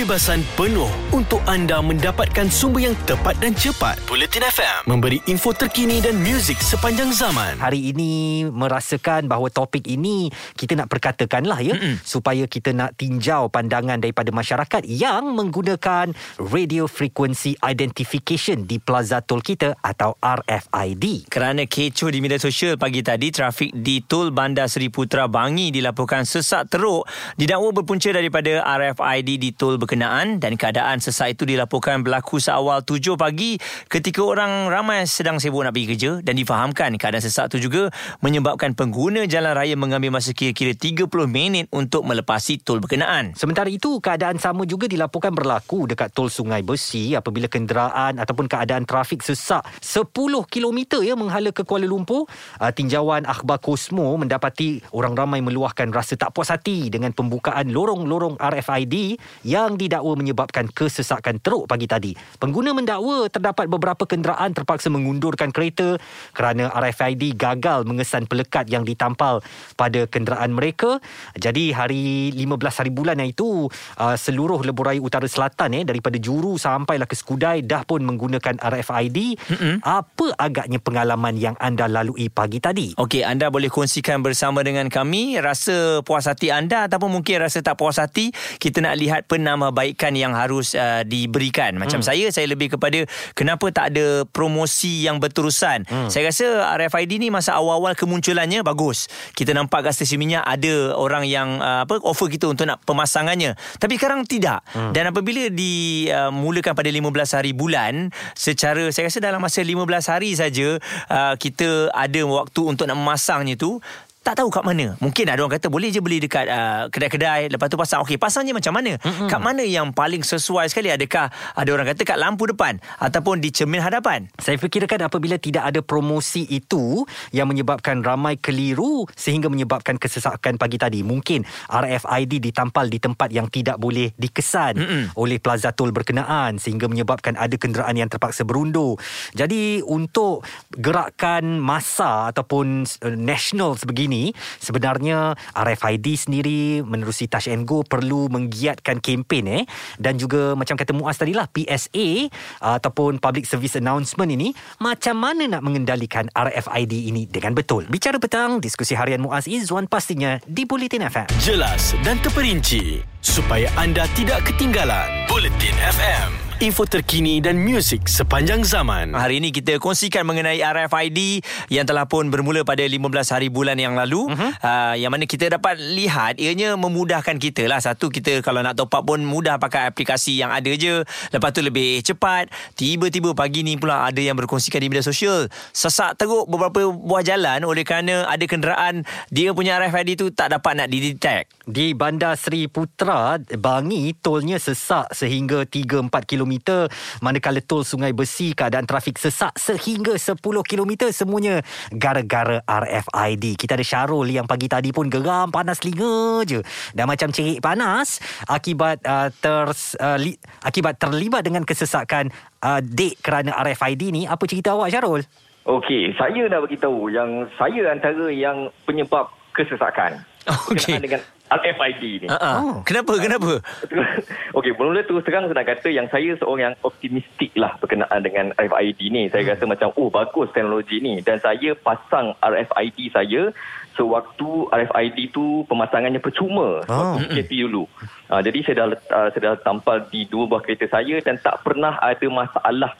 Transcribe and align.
kebebasan 0.00 0.40
penuh 0.56 0.88
untuk 1.12 1.44
anda 1.44 1.76
mendapatkan 1.84 2.48
sumber 2.48 2.88
yang 2.88 2.96
tepat 3.04 3.36
dan 3.36 3.52
cepat. 3.52 4.00
Bulletin 4.08 4.48
FM 4.48 4.88
memberi 4.88 5.20
info 5.28 5.52
terkini 5.52 6.00
dan 6.00 6.16
muzik 6.16 6.56
sepanjang 6.56 7.12
zaman. 7.12 7.60
Hari 7.60 7.92
ini 7.92 8.48
merasakan 8.48 9.28
bahawa 9.28 9.52
topik 9.52 9.84
ini 9.84 10.32
kita 10.56 10.72
nak 10.72 10.88
perkatakanlah 10.88 11.60
ya 11.60 11.76
Mm-mm. 11.76 12.00
supaya 12.00 12.48
kita 12.48 12.72
nak 12.72 12.96
tinjau 12.96 13.52
pandangan 13.52 14.00
daripada 14.00 14.32
masyarakat 14.32 14.88
yang 14.88 15.36
menggunakan 15.36 16.16
radio 16.40 16.88
frequency 16.88 17.60
identification 17.60 18.64
di 18.64 18.80
plaza 18.80 19.20
tol 19.20 19.44
kita 19.44 19.76
atau 19.84 20.16
RFID. 20.16 21.28
Kerana 21.28 21.68
kecoh 21.68 22.08
di 22.08 22.24
media 22.24 22.40
sosial 22.40 22.80
pagi 22.80 23.04
tadi 23.04 23.28
trafik 23.28 23.76
di 23.76 24.00
tol 24.00 24.32
Bandar 24.32 24.72
Seri 24.72 24.88
Putra 24.88 25.28
Bangi 25.28 25.68
dilaporkan 25.68 26.24
sesak 26.24 26.72
teruk 26.72 27.04
didakwa 27.36 27.68
berpunca 27.76 28.08
daripada 28.16 28.64
RFID 28.64 29.36
di 29.36 29.52
tol 29.52 29.76
berkenaan 29.90 30.38
dan 30.38 30.54
keadaan 30.54 31.02
sesak 31.02 31.34
itu 31.34 31.42
dilaporkan 31.42 32.06
berlaku 32.06 32.38
seawal 32.38 32.86
7 32.86 33.18
pagi 33.18 33.58
ketika 33.90 34.22
orang 34.22 34.70
ramai 34.70 35.02
sedang 35.02 35.42
sibuk 35.42 35.66
nak 35.66 35.74
pergi 35.74 35.86
kerja 35.90 36.10
dan 36.22 36.38
difahamkan 36.38 36.94
keadaan 36.94 37.18
sesak 37.18 37.50
itu 37.50 37.66
juga 37.66 37.90
menyebabkan 38.22 38.78
pengguna 38.78 39.26
jalan 39.26 39.50
raya 39.50 39.74
mengambil 39.74 40.14
masa 40.14 40.30
kira-kira 40.30 40.78
30 40.78 41.10
minit 41.26 41.66
untuk 41.74 42.06
melepasi 42.06 42.62
tol 42.62 42.78
berkenaan. 42.78 43.34
Sementara 43.34 43.66
itu 43.66 43.98
keadaan 43.98 44.38
sama 44.38 44.62
juga 44.62 44.86
dilaporkan 44.86 45.34
berlaku 45.34 45.90
dekat 45.90 46.14
tol 46.14 46.30
Sungai 46.30 46.62
Besi 46.62 47.18
apabila 47.18 47.50
kenderaan 47.50 48.22
ataupun 48.22 48.46
keadaan 48.46 48.86
trafik 48.86 49.26
sesak 49.26 49.66
10 49.82 50.06
km 50.46 51.02
ya 51.02 51.18
menghala 51.18 51.50
ke 51.50 51.66
Kuala 51.66 51.90
Lumpur. 51.90 52.30
Uh, 52.62 52.70
tinjauan 52.70 53.26
akhbar 53.26 53.58
Kosmo 53.58 54.14
mendapati 54.14 54.86
orang 54.94 55.18
ramai 55.18 55.42
meluahkan 55.42 55.90
rasa 55.90 56.14
tak 56.14 56.30
puas 56.30 56.54
hati 56.54 56.94
dengan 56.94 57.10
pembukaan 57.10 57.74
lorong-lorong 57.74 58.38
RFID 58.38 59.18
yang 59.42 59.79
didakwa 59.80 60.12
menyebabkan 60.20 60.68
kesesakan 60.68 61.40
teruk 61.40 61.64
pagi 61.64 61.88
tadi. 61.88 62.12
Pengguna 62.36 62.76
mendakwa 62.76 63.32
terdapat 63.32 63.64
beberapa 63.64 64.04
kenderaan 64.04 64.52
terpaksa 64.52 64.92
mengundurkan 64.92 65.48
kereta 65.48 65.96
kerana 66.36 66.68
RFID 66.68 67.32
gagal 67.40 67.88
mengesan 67.88 68.28
pelekat 68.28 68.68
yang 68.68 68.84
ditampal 68.84 69.40
pada 69.80 70.04
kenderaan 70.04 70.52
mereka. 70.52 71.00
Jadi 71.40 71.72
hari 71.72 72.34
15 72.36 72.80
hari 72.84 72.92
bulan 72.92 73.16
yang 73.16 73.32
itu 73.32 73.66
uh, 73.96 74.16
seluruh 74.20 74.60
lebuh 74.60 74.92
raya 74.92 75.00
utara 75.00 75.24
selatan 75.24 75.80
eh 75.80 75.84
daripada 75.88 76.20
Juru 76.20 76.60
sampailah 76.60 77.08
ke 77.08 77.16
Skudai 77.16 77.64
dah 77.64 77.88
pun 77.88 78.04
menggunakan 78.04 78.60
RFID. 78.60 79.18
Mm-hmm. 79.40 79.74
Apa 79.80 80.26
agaknya 80.36 80.82
pengalaman 80.82 81.38
yang 81.40 81.56
anda 81.56 81.88
lalui 81.88 82.28
pagi 82.28 82.60
tadi? 82.60 82.92
Okey, 82.98 83.24
anda 83.24 83.48
boleh 83.48 83.72
kongsikan 83.72 84.20
bersama 84.20 84.60
dengan 84.60 84.90
kami 84.90 85.38
rasa 85.38 86.04
puas 86.04 86.26
hati 86.26 86.52
anda 86.52 86.90
ataupun 86.90 87.20
mungkin 87.20 87.40
rasa 87.40 87.62
tak 87.62 87.78
puas 87.78 87.96
hati. 87.96 88.34
Kita 88.58 88.82
nak 88.82 88.98
lihat 88.98 89.20
penambahbaikan 89.60 90.16
yang 90.16 90.32
harus 90.32 90.72
uh, 90.72 91.04
diberikan. 91.04 91.76
Macam 91.76 92.00
hmm. 92.00 92.08
saya, 92.08 92.26
saya 92.32 92.48
lebih 92.48 92.72
kepada 92.80 93.04
kenapa 93.36 93.68
tak 93.68 93.92
ada 93.92 94.24
promosi 94.24 95.04
yang 95.04 95.20
berterusan. 95.20 95.84
Hmm. 95.84 96.08
Saya 96.08 96.32
rasa 96.32 96.72
RFID 96.80 97.20
ni 97.20 97.28
masa 97.28 97.60
awal-awal 97.60 97.92
kemunculannya 97.92 98.64
bagus. 98.64 99.12
Kita 99.36 99.52
nampak 99.52 99.84
kat 99.84 100.00
stesen 100.00 100.16
minyak 100.16 100.40
ada 100.48 100.96
orang 100.96 101.28
yang 101.28 101.60
uh, 101.60 101.84
apa 101.84 102.00
offer 102.00 102.32
kita 102.32 102.48
untuk 102.48 102.64
nak 102.64 102.80
pemasangannya. 102.88 103.52
Tapi 103.76 104.00
sekarang 104.00 104.24
tidak. 104.24 104.64
Hmm. 104.72 104.96
Dan 104.96 105.12
apabila 105.12 105.52
dimulakan 105.52 106.72
uh, 106.72 106.78
pada 106.80 106.88
15 106.88 107.36
hari 107.36 107.52
bulan, 107.52 108.08
secara 108.32 108.88
saya 108.88 109.12
rasa 109.12 109.20
dalam 109.20 109.44
masa 109.44 109.60
15 109.60 109.84
hari 110.08 110.32
saja 110.32 110.80
uh, 111.12 111.34
kita 111.36 111.92
ada 111.92 112.24
waktu 112.24 112.60
untuk 112.64 112.88
nak 112.88 112.96
memasangnya 112.96 113.60
tu 113.60 113.76
tak 114.20 114.36
tahu 114.36 114.52
kat 114.52 114.60
mana. 114.68 115.00
Mungkin 115.00 115.32
ada 115.32 115.40
orang 115.40 115.56
kata 115.56 115.72
boleh 115.72 115.88
je 115.88 116.04
beli 116.04 116.20
dekat 116.20 116.44
uh, 116.44 116.92
kedai-kedai 116.92 117.48
lepas 117.48 117.72
tu 117.72 117.80
pasang. 117.80 118.04
Okey, 118.04 118.20
pasangnya 118.20 118.52
macam 118.52 118.76
mana? 118.76 119.00
Mm-hmm. 119.00 119.28
Kat 119.32 119.40
mana 119.40 119.64
yang 119.64 119.96
paling 119.96 120.20
sesuai 120.20 120.68
sekali? 120.68 120.92
Adakah 120.92 121.32
ada 121.32 121.70
orang 121.72 121.88
kata 121.88 122.04
kat 122.04 122.20
lampu 122.20 122.44
depan 122.44 122.76
ataupun 123.00 123.40
di 123.40 123.48
cermin 123.48 123.80
hadapan? 123.80 124.28
Saya 124.36 124.60
fikirkan 124.60 125.08
apabila 125.08 125.40
tidak 125.40 125.72
ada 125.72 125.80
promosi 125.80 126.44
itu 126.52 127.08
yang 127.32 127.48
menyebabkan 127.48 128.04
ramai 128.04 128.36
keliru 128.36 129.08
sehingga 129.16 129.48
menyebabkan 129.48 129.96
kesesakan 129.96 130.60
pagi 130.60 130.76
tadi. 130.76 131.00
Mungkin 131.00 131.40
RFID 131.72 132.44
ditampal 132.44 132.92
di 132.92 133.00
tempat 133.00 133.32
yang 133.32 133.48
tidak 133.48 133.80
boleh 133.80 134.12
dikesan 134.20 134.74
mm-hmm. 134.76 135.02
oleh 135.16 135.40
plaza 135.40 135.72
tol 135.72 135.96
berkenaan 135.96 136.60
sehingga 136.60 136.92
menyebabkan 136.92 137.40
ada 137.40 137.56
kenderaan 137.56 137.96
yang 137.96 138.12
terpaksa 138.12 138.44
berundur. 138.44 139.00
Jadi 139.32 139.80
untuk 139.80 140.44
gerakan 140.76 141.56
masa 141.56 142.28
ataupun 142.28 142.84
uh, 142.84 143.16
national 143.16 143.80
sebegini 143.80 144.09
ini 144.10 144.34
sebenarnya 144.58 145.38
RFID 145.54 146.06
sendiri 146.18 146.82
menerusi 146.82 147.30
Touch 147.30 147.46
and 147.46 147.62
Go 147.62 147.86
perlu 147.86 148.26
menggiatkan 148.26 148.98
kempen 148.98 149.46
eh 149.46 149.62
dan 150.02 150.18
juga 150.18 150.58
macam 150.58 150.74
kata 150.74 150.90
Muaz 150.90 151.22
tadi 151.22 151.30
lah 151.30 151.46
PSA 151.46 152.26
ataupun 152.58 153.22
Public 153.22 153.46
Service 153.46 153.78
Announcement 153.78 154.30
ini 154.34 154.50
macam 154.82 155.14
mana 155.14 155.46
nak 155.46 155.62
mengendalikan 155.62 156.26
RFID 156.34 157.14
ini 157.14 157.30
dengan 157.30 157.54
betul. 157.54 157.86
Bicara 157.86 158.18
petang 158.18 158.58
diskusi 158.58 158.98
harian 158.98 159.22
Muaz 159.22 159.46
Izwan 159.46 159.86
pastinya 159.86 160.42
di 160.44 160.66
Bulletin 160.66 161.06
FM. 161.06 161.30
Jelas 161.38 161.94
dan 162.02 162.18
terperinci 162.18 163.06
supaya 163.22 163.70
anda 163.78 164.10
tidak 164.18 164.42
ketinggalan 164.50 165.06
Bulletin 165.30 165.76
FM 165.76 166.49
info 166.60 166.84
terkini 166.84 167.40
dan 167.40 167.56
muzik 167.56 168.04
sepanjang 168.04 168.60
zaman. 168.68 169.16
Hari 169.16 169.40
ini 169.40 169.48
kita 169.48 169.80
kongsikan 169.80 170.28
mengenai 170.28 170.60
RFID 170.60 171.40
yang 171.72 171.88
telah 171.88 172.04
pun 172.04 172.28
bermula 172.28 172.68
pada 172.68 172.84
15 172.84 173.00
hari 173.32 173.48
bulan 173.48 173.80
yang 173.80 173.96
lalu. 173.96 174.28
Uh-huh. 174.28 174.52
Uh, 174.60 174.92
yang 175.00 175.08
mana 175.08 175.24
kita 175.24 175.48
dapat 175.48 175.80
lihat 175.80 176.36
ianya 176.36 176.76
memudahkan 176.76 177.40
kita 177.40 177.64
lah. 177.64 177.80
Satu, 177.80 178.12
kita 178.12 178.44
kalau 178.44 178.60
nak 178.60 178.76
top 178.76 178.92
up 178.92 179.08
pun 179.08 179.24
mudah 179.24 179.56
pakai 179.56 179.88
aplikasi 179.88 180.36
yang 180.36 180.52
ada 180.52 180.68
je. 180.76 181.00
Lepas 181.32 181.50
tu 181.56 181.64
lebih 181.64 182.04
cepat. 182.04 182.52
Tiba-tiba 182.76 183.32
pagi 183.32 183.64
ni 183.64 183.80
pula 183.80 184.04
ada 184.04 184.20
yang 184.20 184.36
berkongsikan 184.36 184.84
di 184.84 184.92
media 184.92 185.00
sosial. 185.00 185.48
Sesak 185.72 186.20
teruk 186.20 186.44
beberapa 186.44 186.92
buah 186.92 187.24
jalan 187.24 187.64
oleh 187.64 187.88
kerana 187.88 188.28
ada 188.28 188.44
kenderaan 188.44 189.08
dia 189.32 189.56
punya 189.56 189.80
RFID 189.80 190.20
tu 190.20 190.26
tak 190.28 190.52
dapat 190.52 190.76
nak 190.76 190.92
didetect. 190.92 191.56
Di 191.64 191.96
Bandar 191.96 192.36
Seri 192.36 192.68
Putra, 192.68 193.40
Bangi, 193.40 194.12
tolnya 194.20 194.60
sesak 194.60 195.16
sehingga 195.16 195.64
3-4 195.64 196.12
km 196.28 196.49
km 196.50 196.90
manakala 197.22 197.62
tol 197.62 197.86
Sungai 197.86 198.10
Besi 198.10 198.50
keadaan 198.50 198.82
trafik 198.82 199.14
sesak 199.22 199.54
sehingga 199.54 200.18
10 200.18 200.42
km 200.42 200.92
semuanya 201.14 201.62
gara-gara 201.94 202.58
RFID. 202.66 203.54
Kita 203.54 203.78
ada 203.78 203.86
Syarul 203.86 204.26
yang 204.26 204.50
pagi 204.50 204.66
tadi 204.66 204.90
pun 204.90 205.06
geram 205.06 205.54
panas 205.54 205.78
telinga 205.78 206.42
je. 206.42 206.58
Dan 206.90 207.06
macam 207.06 207.30
cerik 207.30 207.62
panas 207.62 208.18
akibat 208.50 208.98
uh, 209.06 209.30
ter 209.30 209.70
uh, 210.02 210.18
li, 210.18 210.34
akibat 210.66 210.98
terlibat 210.98 211.46
dengan 211.46 211.62
kesesakan 211.62 212.34
uh, 212.66 212.82
dek 212.82 213.22
kerana 213.22 213.54
RFID 213.62 214.10
ni. 214.10 214.22
Apa 214.26 214.42
cerita 214.50 214.74
awak 214.74 214.90
Syarul? 214.90 215.22
Okey, 215.68 216.16
saya 216.16 216.48
nak 216.48 216.66
bagi 216.66 216.80
tahu 216.80 217.12
yang 217.12 217.46
saya 217.54 217.92
antara 217.92 218.32
yang 218.32 218.72
penyebab 218.88 219.28
kesesakan. 219.52 220.24
Okey. 220.48 220.96
Dengan 220.96 221.20
RFID 221.50 222.02
ni. 222.24 222.26
Uh-uh. 222.30 222.56
Oh. 222.62 222.76
Kenapa? 222.86 223.18
Kenapa? 223.18 223.58
Okey, 224.56 224.72
mula 224.78 225.02
terus 225.02 225.26
terang 225.26 225.50
saya 225.50 225.58
nak 225.58 225.68
kata 225.68 225.88
yang 225.90 226.06
saya 226.08 226.38
seorang 226.38 226.72
yang 226.72 226.76
optimistik 226.86 227.50
lah 227.58 227.74
berkenaan 227.82 228.22
dengan 228.22 228.54
RFID 228.56 229.00
ni. 229.10 229.26
Saya 229.28 229.44
hmm. 229.44 229.52
rasa 229.52 229.64
macam, 229.66 229.88
oh 229.98 230.08
bagus 230.08 230.48
teknologi 230.54 231.02
ni. 231.02 231.18
Dan 231.20 231.42
saya 231.42 231.74
pasang 231.74 232.38
RFID 232.38 233.12
saya 233.12 233.50
sewaktu 233.98 234.70
RFID 234.70 235.34
tu 235.34 235.66
pemasangannya 235.66 236.22
percuma. 236.22 236.86
Oh. 236.86 237.18
Waktu 237.18 237.34
PKP 237.34 237.66
dulu. 237.66 237.84
Uh, 238.30 238.40
jadi 238.40 238.58
saya 238.64 238.74
dah, 238.80 238.86
uh, 238.94 239.28
saya 239.34 239.42
dah 239.52 239.54
tampal 239.60 240.06
di 240.08 240.24
dua 240.30 240.46
buah 240.46 240.62
kereta 240.62 240.86
saya 240.88 241.18
dan 241.20 241.36
tak 241.42 241.60
pernah 241.66 241.98
ada 241.98 242.26
masalah 242.30 242.94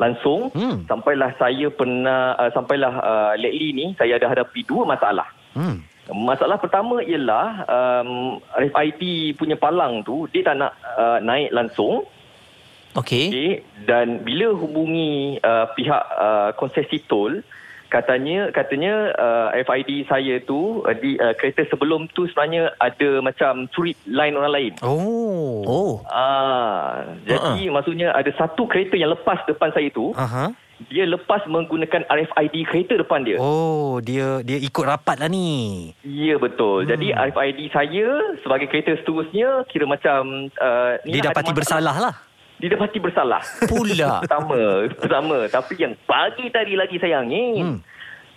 langsung. 0.00 0.48
Hmm. 0.56 0.88
Sampailah 0.88 1.36
saya 1.36 1.68
pernah, 1.68 2.32
uh, 2.40 2.50
sampailah 2.50 2.92
uh, 2.98 3.32
lately 3.36 3.76
ni, 3.76 3.86
saya 4.00 4.16
ada 4.16 4.32
hadapi 4.32 4.64
dua 4.64 4.88
masalah. 4.88 5.28
Hmm. 5.52 5.84
Masalah 6.12 6.58
pertama 6.58 7.00
ialah 7.00 7.64
um, 7.66 8.38
RFID 8.54 9.34
punya 9.38 9.56
palang 9.56 10.02
tu 10.04 10.26
dia 10.30 10.44
tak 10.46 10.56
nak 10.58 10.72
uh, 10.98 11.18
naik 11.22 11.50
langsung. 11.54 12.06
Okey. 12.98 13.26
Okay, 13.30 13.50
dan 13.86 14.26
bila 14.26 14.50
hubungi 14.50 15.38
uh, 15.38 15.70
pihak 15.78 16.04
uh, 16.18 16.50
konsesi 16.58 16.98
tol 17.06 17.38
katanya 17.90 18.54
katanya 18.54 19.14
uh, 19.18 19.48
RFID 19.54 20.06
saya 20.06 20.38
tu 20.42 20.82
uh, 20.86 20.94
di 20.94 21.18
uh, 21.18 21.34
kereta 21.34 21.66
sebelum 21.70 22.06
tu 22.14 22.26
sebenarnya 22.30 22.74
ada 22.78 23.22
macam 23.22 23.66
curi 23.70 23.94
line 24.06 24.34
orang 24.38 24.54
lain. 24.54 24.72
Oh. 24.82 25.62
Oh. 25.66 25.92
Ah, 26.10 27.02
jadi 27.26 27.70
uh-uh. 27.70 27.74
maksudnya 27.74 28.14
ada 28.14 28.30
satu 28.34 28.66
kereta 28.66 28.98
yang 28.98 29.14
lepas 29.14 29.42
depan 29.46 29.70
saya 29.74 29.90
tu. 29.90 30.14
Uh-huh 30.14 30.50
dia 30.88 31.04
lepas 31.04 31.44
menggunakan 31.44 32.08
RFID 32.08 32.54
kereta 32.64 32.96
depan 32.96 33.20
dia. 33.20 33.36
Oh, 33.36 34.00
dia 34.00 34.40
dia 34.40 34.56
ikut 34.56 34.80
rapat 34.80 35.20
lah 35.20 35.28
ni. 35.28 35.92
Ya, 36.00 36.40
betul. 36.40 36.88
Hmm. 36.88 36.96
Jadi 36.96 37.12
RFID 37.12 37.60
saya 37.68 38.08
sebagai 38.40 38.72
kereta 38.72 38.96
seterusnya 38.96 39.68
kira 39.68 39.84
macam... 39.84 40.48
Uh, 40.56 40.96
dia 41.04 41.20
dapati 41.28 41.52
bersalah 41.52 41.96
lah. 42.00 42.14
Dia 42.56 42.72
dapati 42.72 42.96
bersalah. 42.96 43.44
Pula. 43.68 44.20
pertama, 44.24 44.88
pertama. 44.96 45.36
Tapi 45.52 45.72
yang 45.76 45.92
pagi 46.08 46.48
tadi 46.48 46.72
lagi 46.78 46.96
sayang 46.96 47.28
ni... 47.28 47.44
Hmm. 47.60 47.78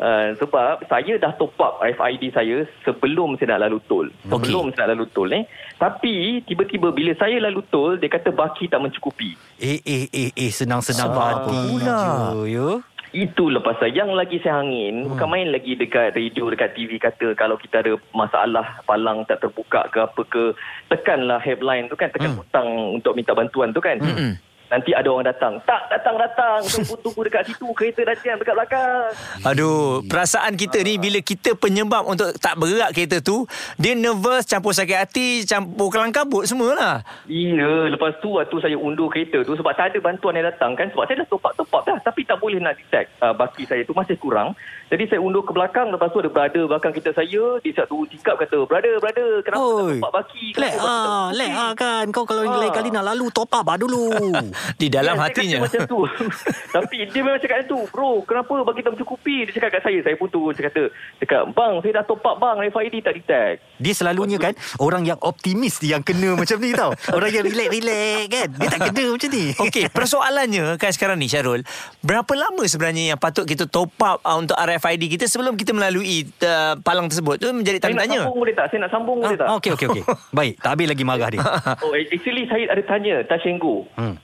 Uh, 0.01 0.33
sebab 0.41 0.81
saya 0.89 1.21
dah 1.21 1.37
top 1.37 1.53
up 1.61 1.77
RFID 1.77 2.33
saya 2.33 2.65
sebelum 2.81 3.37
saya 3.37 3.55
nak 3.55 3.69
lalu 3.69 3.79
tol. 3.85 4.07
Sebelum 4.25 4.73
saya 4.73 4.89
nak 4.89 4.97
lalu 4.97 5.05
tol 5.13 5.29
eh. 5.29 5.45
Tapi 5.77 6.41
tiba-tiba 6.49 6.89
bila 6.89 7.13
saya 7.13 7.37
lalu 7.37 7.61
tol 7.69 8.01
dia 8.01 8.09
kata 8.09 8.33
baki 8.33 8.67
tak 8.67 8.81
mencukupi. 8.81 9.37
Eh, 9.61 9.79
eh, 9.85 10.09
eh, 10.09 10.29
eh, 10.33 10.51
senang-senang 10.51 11.13
Sebab 11.13 11.23
hati 11.23 11.59
pula. 11.69 11.99
je, 12.33 12.41
ya. 12.49 12.69
Itu 13.13 13.53
lepas 13.53 13.77
saya 13.77 13.93
yang 13.93 14.17
lagi 14.17 14.41
saya 14.41 14.65
angin 14.65 15.05
hmm. 15.05 15.13
bukan 15.13 15.27
main 15.29 15.53
lagi 15.53 15.77
dekat 15.77 16.17
radio 16.17 16.49
dekat 16.49 16.73
TV 16.73 16.97
kata 16.97 17.37
kalau 17.37 17.61
kita 17.61 17.85
ada 17.85 17.93
masalah 18.09 18.81
palang 18.89 19.21
tak 19.29 19.37
terbuka 19.45 19.85
ke 19.93 20.01
apa 20.01 20.21
ke 20.25 20.57
tekanlah 20.89 21.37
helpline 21.37 21.85
tu 21.85 21.93
kan 21.93 22.09
tekan 22.09 22.33
hmm. 22.33 22.41
hutang 22.41 22.69
untuk 22.97 23.13
minta 23.13 23.37
bantuan 23.37 23.69
tu 23.69 23.77
kan. 23.77 24.01
Hmm. 24.01 24.33
Nanti 24.73 24.89
ada 24.89 25.05
orang 25.05 25.29
datang. 25.29 25.61
Tak 25.69 25.85
datang-datang. 25.93 26.65
Tunggu-tunggu 26.65 27.21
dekat 27.29 27.45
situ. 27.45 27.69
Kereta 27.77 28.01
datang 28.09 28.41
dekat 28.41 28.55
belakang. 28.57 29.05
Aduh, 29.45 30.01
perasaan 30.09 30.57
kita 30.57 30.81
ni 30.81 30.97
bila 30.97 31.21
kita 31.21 31.53
penyebab 31.53 32.09
untuk 32.09 32.33
tak 32.41 32.57
bergerak 32.57 32.89
kereta 32.89 33.21
tu, 33.21 33.45
dia 33.77 33.93
nervous, 33.93 34.49
campur 34.49 34.73
sakit 34.73 34.97
hati, 34.97 35.45
campur 35.45 35.93
kelang 35.93 36.09
kabut 36.09 36.49
semualah. 36.49 37.05
Ya, 37.29 37.85
lepas 37.93 38.17
tu 38.17 38.33
waktu 38.41 38.57
saya 38.57 38.73
undur 38.73 39.13
kereta 39.13 39.45
tu 39.45 39.53
sebab 39.53 39.77
tak 39.77 39.93
ada 39.93 40.01
bantuan 40.01 40.33
yang 40.33 40.49
datang 40.49 40.73
kan 40.73 40.89
sebab 40.89 41.05
saya 41.05 41.21
dah 41.21 41.27
top 41.29 41.45
up 41.45 41.53
top 41.53 41.69
up 41.69 41.83
dah 41.85 41.97
tapi 42.01 42.25
tak 42.25 42.41
boleh 42.41 42.57
nak 42.57 42.73
detect 42.73 43.13
uh, 43.21 43.35
baki 43.35 43.69
saya 43.69 43.85
tu 43.85 43.93
masih 43.93 44.17
kurang. 44.17 44.57
Jadi 44.93 45.09
saya 45.09 45.25
undur 45.25 45.41
ke 45.41 45.49
belakang 45.49 45.89
lepas 45.89 46.13
tu 46.13 46.21
ada 46.21 46.29
brother 46.29 46.69
belakang 46.69 46.93
kita 46.93 47.09
saya 47.17 47.57
dia 47.65 47.71
satu 47.73 48.05
tingkap 48.05 48.37
kata, 48.37 48.61
"Brother, 48.69 49.01
brother, 49.01 49.41
kenapa 49.41 49.57
tak 49.57 49.73
Oi. 49.73 49.97
top 49.97 50.05
up 50.05 50.13
baki?" 50.13 50.45
Lek 50.53 50.53
Kenapa 50.53 50.69
baki 50.69 50.77
tak 50.77 50.85
ah, 50.85 51.01
berfungsi?" 51.01 51.39
lek 51.41 51.51
ah 51.57 51.71
kan. 51.73 52.05
Kau 52.13 52.23
kalau 52.29 52.43
Ah. 52.45 52.61
lain 52.61 52.69
kali 52.69 52.89
nak 52.93 53.05
lalu 53.09 53.25
top 53.33 53.49
up 53.49 53.65
ah 53.65 53.77
dulu. 53.81 54.05
Di 54.81 54.93
dalam 54.93 55.17
Ya, 55.17 55.21
hatinya. 55.25 55.65
Macam 55.65 55.81
tu. 55.89 56.05
Tapi 56.77 57.09
dia 57.09 57.21
memang 57.25 57.41
cakap 57.41 57.65
macam 57.65 57.69
tu. 57.73 57.79
Bro, 57.89 58.09
kenapa 58.29 58.53
bagi 58.61 58.81
tak 58.85 58.91
mencukupi? 58.93 59.35
Dia 59.49 59.53
cakap 59.57 59.69
kat 59.73 59.81
saya. 59.81 59.99
Saya 60.05 60.13
pun 60.13 60.27
tu. 60.29 60.41
Saya 60.53 60.63
kata, 60.69 60.81
cakap, 61.17 61.41
bang, 61.57 61.73
saya 61.81 61.91
dah 61.97 62.05
top 62.05 62.21
up 62.21 62.35
bang. 62.37 62.55
RFID 62.69 62.95
tak 63.01 63.13
detect. 63.17 63.57
Dia 63.81 63.93
selalunya 63.97 64.37
kan 64.37 64.53
orang 64.77 65.09
yang 65.09 65.17
optimis 65.25 65.81
yang 65.81 66.05
kena 66.05 66.35
macam 66.41 66.61
ni 66.61 66.69
tau. 66.69 66.93
Orang 67.09 67.33
yang 67.33 67.41
relax-relax 67.49 68.29
kan. 68.29 68.47
Dia 68.61 68.67
tak 68.69 68.79
kena 68.93 69.05
macam 69.09 69.29
ni. 69.33 69.45
Okey, 69.57 69.83
persoalannya 69.89 70.77
kan 70.77 70.91
sekarang 70.93 71.17
ni 71.17 71.25
Syarul, 71.25 71.65
berapa 72.05 72.29
lama 72.37 72.61
sebenarnya 72.69 73.17
yang 73.17 73.19
patut 73.19 73.49
kita 73.49 73.65
top 73.65 73.89
up 73.97 74.21
uh, 74.21 74.37
untuk 74.37 74.53
RFID 74.83 75.15
kita 75.15 75.25
sebelum 75.31 75.55
kita 75.55 75.71
melalui 75.71 76.27
uh, 76.43 76.75
palang 76.83 77.07
tersebut? 77.07 77.39
Tu 77.39 77.47
menjadi 77.55 77.79
Saya 77.79 77.95
nak 77.95 77.95
tanda 77.95 78.03
tanya. 78.03 78.19
sambung 78.27 78.39
boleh 78.43 78.55
tak? 78.55 78.65
Saya 78.67 78.79
nak 78.83 78.91
sambung 78.91 79.17
boleh 79.23 79.37
tak? 79.39 79.47
Ah, 79.47 79.55
okey 79.55 79.71
okey 79.79 79.87
okey. 79.87 80.03
Baik, 80.37 80.53
tak 80.59 80.69
habis 80.75 80.87
lagi 80.91 81.03
marah 81.07 81.29
dia. 81.31 81.39
Oh, 81.79 81.95
actually 81.95 82.43
saya 82.51 82.63
ada 82.67 82.83
tanya 82.83 83.23
Tashengo. 83.23 83.87
Hmm. 83.95 84.19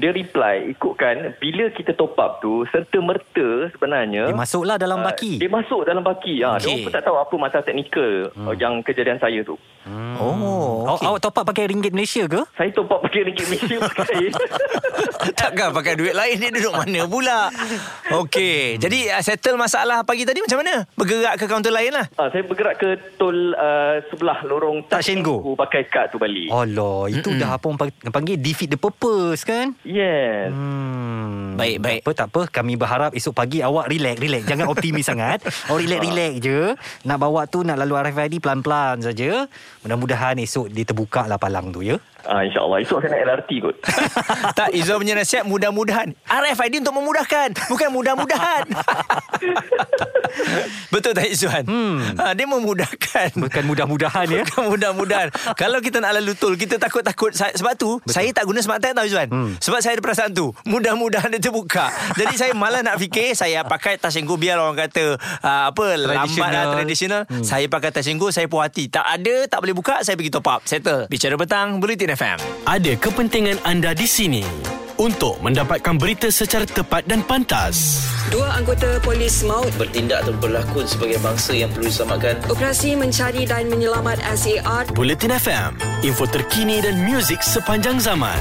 Dia 0.00 0.10
reply 0.10 0.72
ikutkan 0.72 1.36
bila 1.36 1.68
kita 1.70 1.92
top 1.92 2.16
up 2.16 2.40
tu 2.40 2.64
serta 2.66 2.96
merta 2.98 3.68
sebenarnya 3.70 4.32
Dia 4.32 4.34
masuklah 4.34 4.80
dalam 4.80 4.98
ah, 4.98 5.12
baki. 5.12 5.36
dia 5.36 5.46
masuk 5.46 5.84
dalam 5.84 6.00
baki. 6.00 6.40
Ah, 6.40 6.56
Okey. 6.56 6.64
Dia 6.72 6.76
pun 6.80 6.90
tak 6.90 7.04
tahu 7.04 7.16
apa 7.20 7.34
masalah 7.36 7.60
teknikal 7.60 8.32
hmm. 8.32 8.56
yang 8.56 8.80
kejadian 8.80 9.20
saya 9.20 9.44
tu. 9.44 9.60
Oh, 10.20 10.84
Awak, 10.84 10.92
okey. 10.94 11.06
awak 11.08 11.20
top 11.20 11.36
up 11.36 11.44
pakai 11.46 11.64
ringgit 11.68 11.92
Malaysia 11.92 12.24
ke? 12.24 12.40
Saya 12.52 12.68
top 12.70 12.88
up 12.88 13.00
pakai 13.00 13.20
ringgit 13.22 13.44
Malaysia 13.46 13.76
pakai. 13.92 14.24
Takkan 15.40 15.72
pakai 15.72 15.96
duit 15.96 16.12
lain 16.12 16.36
Dia 16.36 16.50
duduk 16.50 16.72
mana 16.72 17.04
pula 17.04 17.48
Okey 18.10 18.76
Jadi 18.76 19.08
uh, 19.08 19.20
settle 19.20 19.56
masalah 19.56 20.00
pagi 20.00 20.24
tadi 20.24 20.40
Macam 20.40 20.60
mana 20.60 20.84
Bergerak 20.92 21.34
ke 21.36 21.44
kaunter 21.44 21.72
lain 21.72 21.92
lah 21.92 22.06
ah, 22.16 22.28
saya 22.28 22.42
bergerak 22.42 22.76
ke 22.76 22.88
tol 23.16 23.32
uh, 23.52 24.00
sebelah 24.08 24.44
lorong 24.44 24.84
Tak 24.86 25.00
Shengo. 25.00 25.40
pakai 25.54 25.86
kad 25.86 26.08
tu 26.08 26.16
balik. 26.16 26.48
Allah, 26.50 27.08
itu 27.08 27.24
Mm-mm. 27.26 27.40
dah 27.40 27.50
apa 27.54 27.64
orang 27.66 27.78
panggil 28.10 28.36
defeat 28.36 28.68
the 28.68 28.78
purpose 28.78 29.42
kan? 29.42 29.72
Yes. 29.90 30.54
Hmm. 30.54 31.58
Baik, 31.58 31.76
baik. 31.82 32.00
Tak 32.00 32.06
apa, 32.06 32.12
tak 32.14 32.28
apa. 32.30 32.42
Kami 32.48 32.72
berharap 32.78 33.10
esok 33.12 33.34
pagi 33.34 33.58
awak 33.60 33.90
relax, 33.90 34.16
relax. 34.22 34.42
Jangan 34.46 34.70
optimis 34.70 35.04
sangat. 35.10 35.42
Awak 35.66 35.80
relax, 35.82 36.00
relax 36.06 36.32
je. 36.40 36.60
Nak 37.04 37.18
bawa 37.18 37.44
tu, 37.50 37.66
nak 37.66 37.76
lalu 37.82 37.98
RFID 37.98 38.38
pelan-pelan 38.38 39.02
saja. 39.02 39.50
Mudah-mudahan 39.82 40.38
esok 40.38 40.70
dia 40.70 40.86
terbuka 40.86 41.26
lah 41.26 41.36
palang 41.36 41.74
tu 41.74 41.82
ya. 41.82 41.98
Ah, 42.28 42.44
InsyaAllah. 42.44 42.78
Esok 42.84 42.98
saya 43.04 43.10
nak 43.16 43.20
LRT 43.28 43.50
kot. 43.64 43.76
Tak 44.58 44.72
Izzul 44.74 44.98
punya 45.00 45.14
nasihat 45.16 45.44
Mudah-mudahan 45.46 46.12
RFID 46.26 46.82
untuk 46.82 46.96
memudahkan 47.00 47.48
Bukan 47.70 47.88
mudah-mudahan 47.92 48.64
Betul 50.94 51.12
tak 51.12 51.26
Izzuan? 51.26 51.64
Hmm. 51.66 52.16
Ha, 52.18 52.32
dia 52.34 52.46
memudahkan 52.46 53.34
Bukan 53.36 53.62
mudah-mudahan 53.66 54.26
ya. 54.30 54.42
Bukan 54.46 54.64
mudah-mudahan 54.74 55.28
Kalau 55.54 55.78
kita 55.82 56.02
nak 56.02 56.18
lalu 56.18 56.34
tol 56.38 56.54
Kita 56.54 56.78
takut-takut 56.78 57.34
Sebab 57.34 57.74
tu 57.78 57.98
Betul. 58.02 58.14
Saya 58.14 58.28
tak 58.34 58.44
guna 58.46 58.60
smart 58.62 58.80
tag 58.82 58.94
tau 58.94 59.06
Izzuan 59.06 59.28
hmm. 59.30 59.58
Sebab 59.62 59.78
saya 59.82 59.98
ada 59.98 60.02
perasaan 60.02 60.30
tu 60.34 60.50
Mudah-mudahan 60.66 61.30
dia 61.34 61.40
terbuka 61.42 61.90
Jadi 62.18 62.34
saya 62.38 62.52
malas 62.54 62.82
nak 62.82 62.98
fikir 62.98 63.34
Saya 63.34 63.62
pakai 63.66 63.98
Tashengo 63.98 64.34
Biar 64.38 64.58
orang 64.58 64.78
kata 64.78 65.18
uh, 65.18 65.62
Apa 65.70 65.98
Lambat 65.98 66.50
lah 66.50 66.64
tradisional 66.74 67.22
hmm. 67.26 67.44
Saya 67.46 67.66
pakai 67.70 67.90
Tashengo 67.94 68.30
Saya 68.34 68.46
puas 68.50 68.70
hati 68.70 68.90
Tak 68.90 69.06
ada 69.06 69.46
Tak 69.46 69.58
boleh 69.62 69.74
buka 69.74 70.02
Saya 70.02 70.14
pergi 70.18 70.32
top 70.32 70.46
up 70.50 70.60
Settle 70.66 71.06
Bicara 71.10 71.34
petang 71.38 71.78
Bulletin 71.82 72.09
FM 72.10 72.38
Ada 72.66 72.98
kepentingan 72.98 73.62
anda 73.62 73.94
di 73.94 74.06
sini 74.10 74.42
untuk 75.00 75.40
mendapatkan 75.40 75.96
berita 75.96 76.28
secara 76.28 76.68
tepat 76.68 77.08
dan 77.08 77.24
pantas. 77.24 78.04
Dua 78.28 78.52
anggota 78.52 79.00
polis 79.00 79.40
maut 79.48 79.72
bertindak 79.80 80.28
atau 80.28 80.36
berlakon 80.36 80.84
sebagai 80.84 81.16
bangsa 81.24 81.56
yang 81.56 81.72
perlu 81.72 81.88
diselamatkan. 81.88 82.36
operasi 82.52 83.00
mencari 83.00 83.48
dan 83.48 83.72
menyelamat 83.72 84.20
SAR 84.36 84.92
Bulletin 84.92 85.32
FM, 85.32 85.80
info 86.04 86.28
terkini 86.28 86.84
dan 86.84 87.00
muzik 87.08 87.40
sepanjang 87.40 87.96
zaman. 87.96 88.38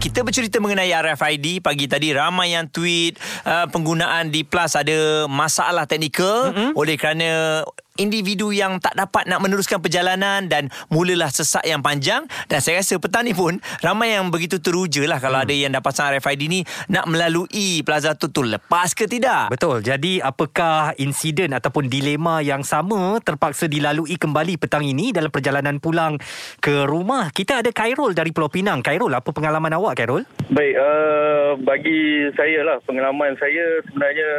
Kita 0.00 0.26
bercerita 0.26 0.58
mengenai 0.58 0.90
RFID 0.90 1.62
pagi 1.62 1.86
tadi 1.86 2.10
ramai 2.10 2.58
yang 2.58 2.66
tweet 2.66 3.14
uh, 3.46 3.70
penggunaan 3.70 4.34
di 4.34 4.42
Plus 4.42 4.74
ada 4.74 5.30
masalah 5.30 5.86
teknikal 5.86 6.50
mm-hmm. 6.50 6.70
oleh 6.74 6.96
kerana 6.98 7.62
individu 7.96 8.52
yang 8.52 8.80
tak 8.80 8.96
dapat 8.96 9.28
nak 9.28 9.40
meneruskan 9.40 9.80
perjalanan 9.80 10.48
dan 10.48 10.68
mulalah 10.92 11.28
sesak 11.28 11.64
yang 11.64 11.80
panjang 11.80 12.28
dan 12.48 12.60
saya 12.60 12.80
rasa 12.80 13.00
petang 13.00 13.24
ni 13.24 13.36
pun 13.36 13.58
ramai 13.80 14.16
yang 14.16 14.28
begitu 14.32 14.60
teruja 14.60 15.04
lah 15.08 15.20
kalau 15.20 15.40
mm. 15.40 15.44
ada 15.48 15.54
yang 15.54 15.70
dah 15.72 15.82
pasang 15.84 16.12
RFID 16.12 16.42
ni 16.48 16.60
nak 16.92 17.08
melalui 17.08 17.80
plaza 17.84 18.16
tu 18.16 18.28
tu 18.28 18.44
lepas 18.44 18.92
ke 18.92 19.08
tidak 19.08 19.52
Betul. 19.52 19.84
Jadi 19.84 20.18
apakah 20.18 20.96
insiden 20.96 21.52
ataupun 21.52 21.86
dilema 21.86 22.40
yang 22.40 22.64
sama 22.64 23.20
terpaksa 23.20 23.68
dilalui 23.68 24.16
kembali 24.16 24.56
petang 24.56 24.80
ini 24.80 25.12
dalam 25.12 25.28
perjalanan 25.28 25.76
pulang 25.76 26.16
ke 26.58 26.88
rumah? 26.88 27.28
Kita 27.30 27.60
ada 27.60 27.70
Khairul 27.70 28.16
dari 28.16 28.32
Pulau 28.32 28.48
Pinang. 28.48 28.80
Khairul, 28.80 29.12
apa 29.12 29.28
pengalaman 29.28 29.76
awak 29.76 30.00
Khairul? 30.00 30.24
Baik, 30.48 30.74
uh, 30.80 31.50
bagi 31.62 32.32
saya 32.32 32.64
lah 32.64 32.80
pengalaman 32.88 33.36
saya 33.36 33.84
sebenarnya 33.86 34.30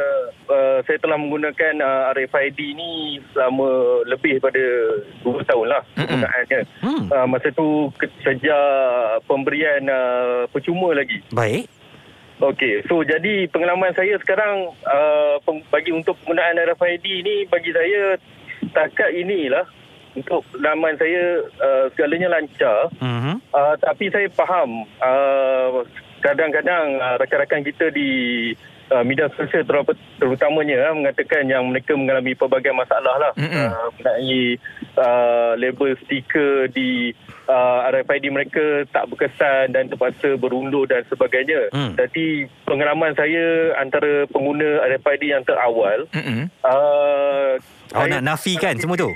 uh, 0.50 0.77
saya 0.83 0.97
telah 0.97 1.17
menggunakan 1.21 1.73
uh, 1.79 2.11
RFID 2.17 2.59
ni 2.73 3.21
selama 3.44 4.00
lebih 4.07 4.40
pada 4.40 4.63
2 5.28 5.44
tahun 5.44 5.68
lah 5.68 5.81
penggunaannya. 6.00 6.60
Hmm. 6.80 7.04
Uh, 7.12 7.28
masa 7.28 7.51
tu 7.51 7.92
sejak 8.24 9.19
pemberian 9.28 9.84
uh, 9.92 10.48
percuma 10.48 10.96
lagi. 10.96 11.20
Baik. 11.36 11.67
Okey, 12.39 12.84
so 12.89 13.03
jadi 13.03 13.48
pengalaman 13.51 13.94
saya 13.96 14.20
sekarang 14.20 14.74
uh, 14.84 15.39
peng- 15.48 15.63
bagi 15.70 15.91
untuk 15.96 16.17
penggunaan 16.24 16.60
RFID 16.60 17.06
ni 17.24 17.36
bagi 17.48 17.72
saya 17.72 18.20
setakat 18.60 19.15
inilah 19.15 19.63
untuk 20.17 20.44
pengalaman 20.51 20.98
saya 20.98 21.46
uh, 21.62 21.86
segalanya 21.94 22.39
lancar. 22.39 22.89
Mhm. 23.00 23.44
Uh, 23.53 23.75
tapi 23.79 24.12
saya 24.12 24.27
faham 24.34 24.88
uh, 25.00 25.88
kadang-kadang 26.20 27.00
uh, 27.00 27.15
rakan-rakan 27.22 27.63
kita 27.63 27.91
di 27.91 28.10
uh, 28.93 29.01
media 29.01 29.25
sosial 29.33 29.65
terut- 29.65 29.97
terutamanya 30.21 30.89
uh, 30.89 30.95
mengatakan 30.95 31.50
yang 31.50 31.65
mereka 31.65 31.97
mengalami 31.97 32.38
pelbagai 32.38 32.71
masalah 32.71 33.17
lah 33.17 33.31
uh, 33.33 33.89
mengenai 33.97 34.62
uh, 34.95 35.51
label 35.57 35.97
stiker 36.05 36.69
di 36.69 37.09
uh, 37.50 37.89
RFID 37.89 38.29
mereka 38.29 38.85
tak 38.93 39.09
berkesan 39.09 39.73
dan 39.73 39.89
terpaksa 39.89 40.38
berundur 40.38 40.85
dan 40.85 41.01
sebagainya. 41.09 41.73
Mm. 41.73 41.97
Jadi 41.97 42.45
pengalaman 42.63 43.17
saya 43.17 43.73
antara 43.81 44.29
pengguna 44.29 44.85
RFID 44.85 45.23
yang 45.25 45.43
terawal 45.43 46.05
uh, 46.62 47.51
saya- 47.89 48.12
nak 48.13 48.23
nafikan 48.23 48.77
semua 48.77 48.95
tu? 48.95 49.09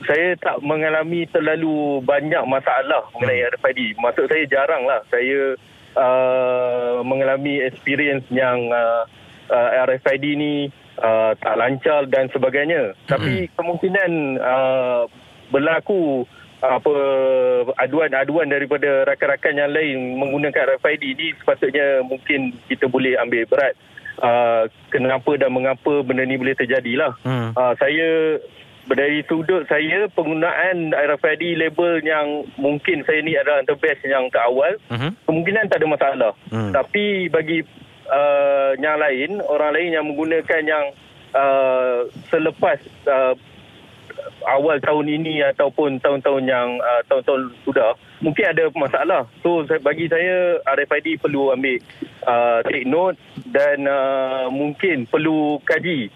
saya 0.00 0.32
tak 0.40 0.64
mengalami 0.64 1.28
terlalu 1.28 2.00
banyak 2.00 2.40
masalah 2.48 3.04
mengenai 3.12 3.52
RFID. 3.52 4.00
Maksud 4.00 4.32
saya 4.32 4.48
jarang 4.48 4.88
lah 4.88 5.04
saya 5.12 5.52
uh, 5.96 7.00
mengalami 7.02 7.62
experience 7.64 8.26
yang 8.30 8.70
uh, 8.70 9.06
uh, 9.50 9.68
RFID 9.86 10.24
ni 10.36 10.54
uh, 11.00 11.32
tak 11.38 11.54
lancar 11.58 12.06
dan 12.06 12.28
sebagainya. 12.30 12.94
Tapi 13.06 13.50
kemungkinan 13.58 14.38
uh, 14.38 15.02
berlaku 15.50 16.26
apa 16.60 16.92
aduan-aduan 17.80 18.52
daripada 18.52 19.08
rakan-rakan 19.08 19.64
yang 19.64 19.72
lain 19.72 20.20
menggunakan 20.20 20.76
RFID 20.76 21.04
ni 21.16 21.32
sepatutnya 21.40 22.04
mungkin 22.04 22.52
kita 22.68 22.84
boleh 22.84 23.16
ambil 23.16 23.48
berat 23.48 23.72
uh, 24.20 24.68
kenapa 24.92 25.40
dan 25.40 25.56
mengapa 25.56 26.04
benda 26.04 26.22
ni 26.28 26.36
boleh 26.36 26.52
terjadilah. 26.52 27.16
Hmm. 27.24 27.56
Uh, 27.56 27.72
saya 27.80 28.36
dari 28.90 29.22
sudut 29.26 29.62
saya 29.66 30.10
penggunaan 30.10 30.90
RFID 30.90 31.54
label 31.54 32.02
yang 32.02 32.42
mungkin 32.58 33.06
saya 33.06 33.22
ni 33.22 33.38
adalah 33.38 33.62
the 33.64 33.76
best 33.78 34.02
yang 34.02 34.26
terawal 34.28 34.74
Mhm. 34.90 35.10
kemungkinan 35.26 35.70
tak 35.70 35.78
ada 35.78 35.88
masalah 35.88 36.32
Hmm. 36.50 36.72
tapi 36.74 37.30
bagi 37.30 37.62
uh, 38.10 38.74
yang 38.76 38.98
lain 38.98 39.38
orang 39.46 39.70
lain 39.74 39.94
yang 39.94 40.06
menggunakan 40.06 40.62
yang 40.66 40.86
uh, 41.30 42.10
selepas 42.28 42.78
uh, 43.06 43.34
awal 44.50 44.76
tahun 44.80 45.06
ini 45.06 45.44
ataupun 45.54 46.00
tahun-tahun 46.00 46.44
yang 46.44 46.68
uh, 46.80 47.00
tahun-tahun 47.06 47.54
sudah 47.64 47.94
mungkin 48.20 48.52
ada 48.52 48.68
masalah. 48.74 49.22
So 49.40 49.64
bagi 49.80 50.08
saya 50.08 50.60
RFID 50.66 51.20
perlu 51.20 51.52
ambil 51.54 51.78
uh, 52.26 52.60
take 52.66 52.84
note 52.84 53.16
dan 53.50 53.82
uh, 53.86 54.46
mungkin 54.48 55.10
perlu 55.10 55.58
kaji 55.66 56.06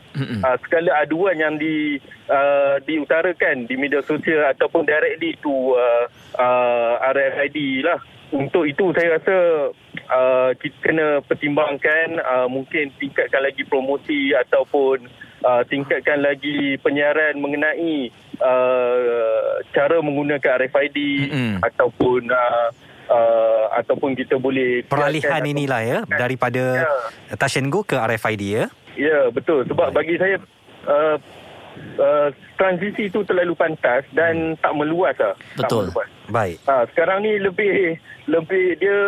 uh, 0.43 0.57
segala 0.63 1.03
aduan 1.03 1.35
yang 1.35 1.59
di 1.59 1.99
uh, 2.31 2.79
diutarakan 2.87 3.67
di 3.67 3.75
media 3.75 4.01
sosial 4.07 4.47
ataupun 4.55 4.87
directly 4.87 5.35
to 5.43 5.75
uh, 5.75 6.07
uh, 6.39 6.95
RFID 7.11 7.83
lah. 7.83 7.99
Untuk 8.35 8.67
itu 8.67 8.91
saya 8.95 9.19
rasa 9.19 9.37
uh, 10.11 10.51
kita 10.59 10.79
kena 10.83 11.07
pertimbangkan 11.23 12.19
uh, 12.19 12.47
mungkin 12.51 12.91
tingkatkan 12.99 13.43
lagi 13.47 13.63
promosi 13.67 14.35
ataupun 14.35 15.07
uh, 15.45 15.63
tingkatkan 15.69 16.19
lagi 16.25 16.75
penyiaran 16.83 17.39
mengenai 17.39 18.11
uh, 18.43 19.61
cara 19.71 20.03
menggunakan 20.03 20.67
RFID 20.67 20.99
Mm-mm. 21.31 21.55
ataupun 21.63 22.27
uh, 22.33 22.69
uh, 23.11 23.65
ataupun 23.77 24.17
kita 24.17 24.39
boleh 24.39 24.85
Peralihan 24.87 25.43
inilah 25.45 25.81
ya 25.83 25.99
daripada 26.07 26.63
Ya. 26.85 27.37
touch 27.37 27.57
and 27.61 27.69
go 27.73 27.85
ke 27.85 27.97
RFID 27.97 28.43
ya. 28.43 28.65
Ya, 28.95 29.29
betul. 29.31 29.67
Sebab 29.67 29.91
bagi 29.91 30.15
saya 30.19 30.39
uh, 30.87 31.17
uh, 31.99 32.29
transisi 32.55 33.11
itu 33.11 33.27
terlalu 33.27 33.55
pantas 33.59 34.07
dan 34.15 34.55
tak 34.63 34.73
meluas 34.75 35.15
lah. 35.19 35.35
Betul. 35.59 35.91
Tak 35.91 35.95
meluas. 35.95 36.09
Baik. 36.25 36.57
Ha, 36.65 36.89
sekarang 36.95 37.19
ni 37.21 37.37
lebih 37.37 37.99
lebih 38.25 38.81
dia 38.81 38.99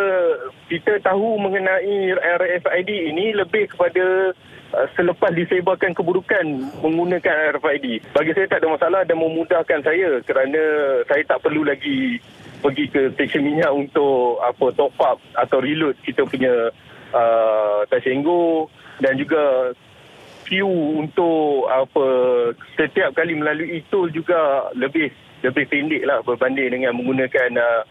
kita 0.69 1.01
tahu 1.01 1.41
mengenai 1.41 2.13
RFID 2.13 2.89
ini 3.15 3.33
lebih 3.33 3.73
kepada 3.73 4.35
uh, 4.75 4.87
selepas 4.93 5.33
disebarkan 5.33 5.97
keburukan 5.97 6.45
menggunakan 6.83 7.57
RFID. 7.57 8.13
Bagi 8.13 8.31
saya 8.37 8.47
tak 8.51 8.61
ada 8.61 8.69
masalah 8.75 9.01
dan 9.07 9.17
memudahkan 9.17 9.79
saya 9.81 10.21
kerana 10.21 10.61
saya 11.09 11.23
tak 11.25 11.41
perlu 11.41 11.65
lagi 11.65 12.21
pergi 12.61 12.85
ke 12.89 13.13
stesen 13.13 13.45
minyak 13.45 13.69
untuk 13.69 14.41
apa 14.41 14.65
top 14.73 14.93
up 15.01 15.17
atau 15.37 15.61
reload 15.61 15.93
kita 16.01 16.25
punya 16.25 16.73
uh, 17.13 17.85
touch 17.87 18.09
and 18.09 18.25
go 18.25 18.67
dan 19.01 19.13
juga 19.17 19.73
queue 20.47 20.97
untuk 20.97 21.67
apa 21.67 22.05
setiap 22.79 23.13
kali 23.13 23.35
melalui 23.35 23.83
tol 23.91 24.07
juga 24.09 24.71
lebih 24.73 25.11
lebih 25.45 25.65
pendek 25.69 26.03
lah 26.07 26.23
berbanding 26.25 26.73
dengan 26.73 26.97
menggunakan 26.97 27.51
uh, 27.59 27.81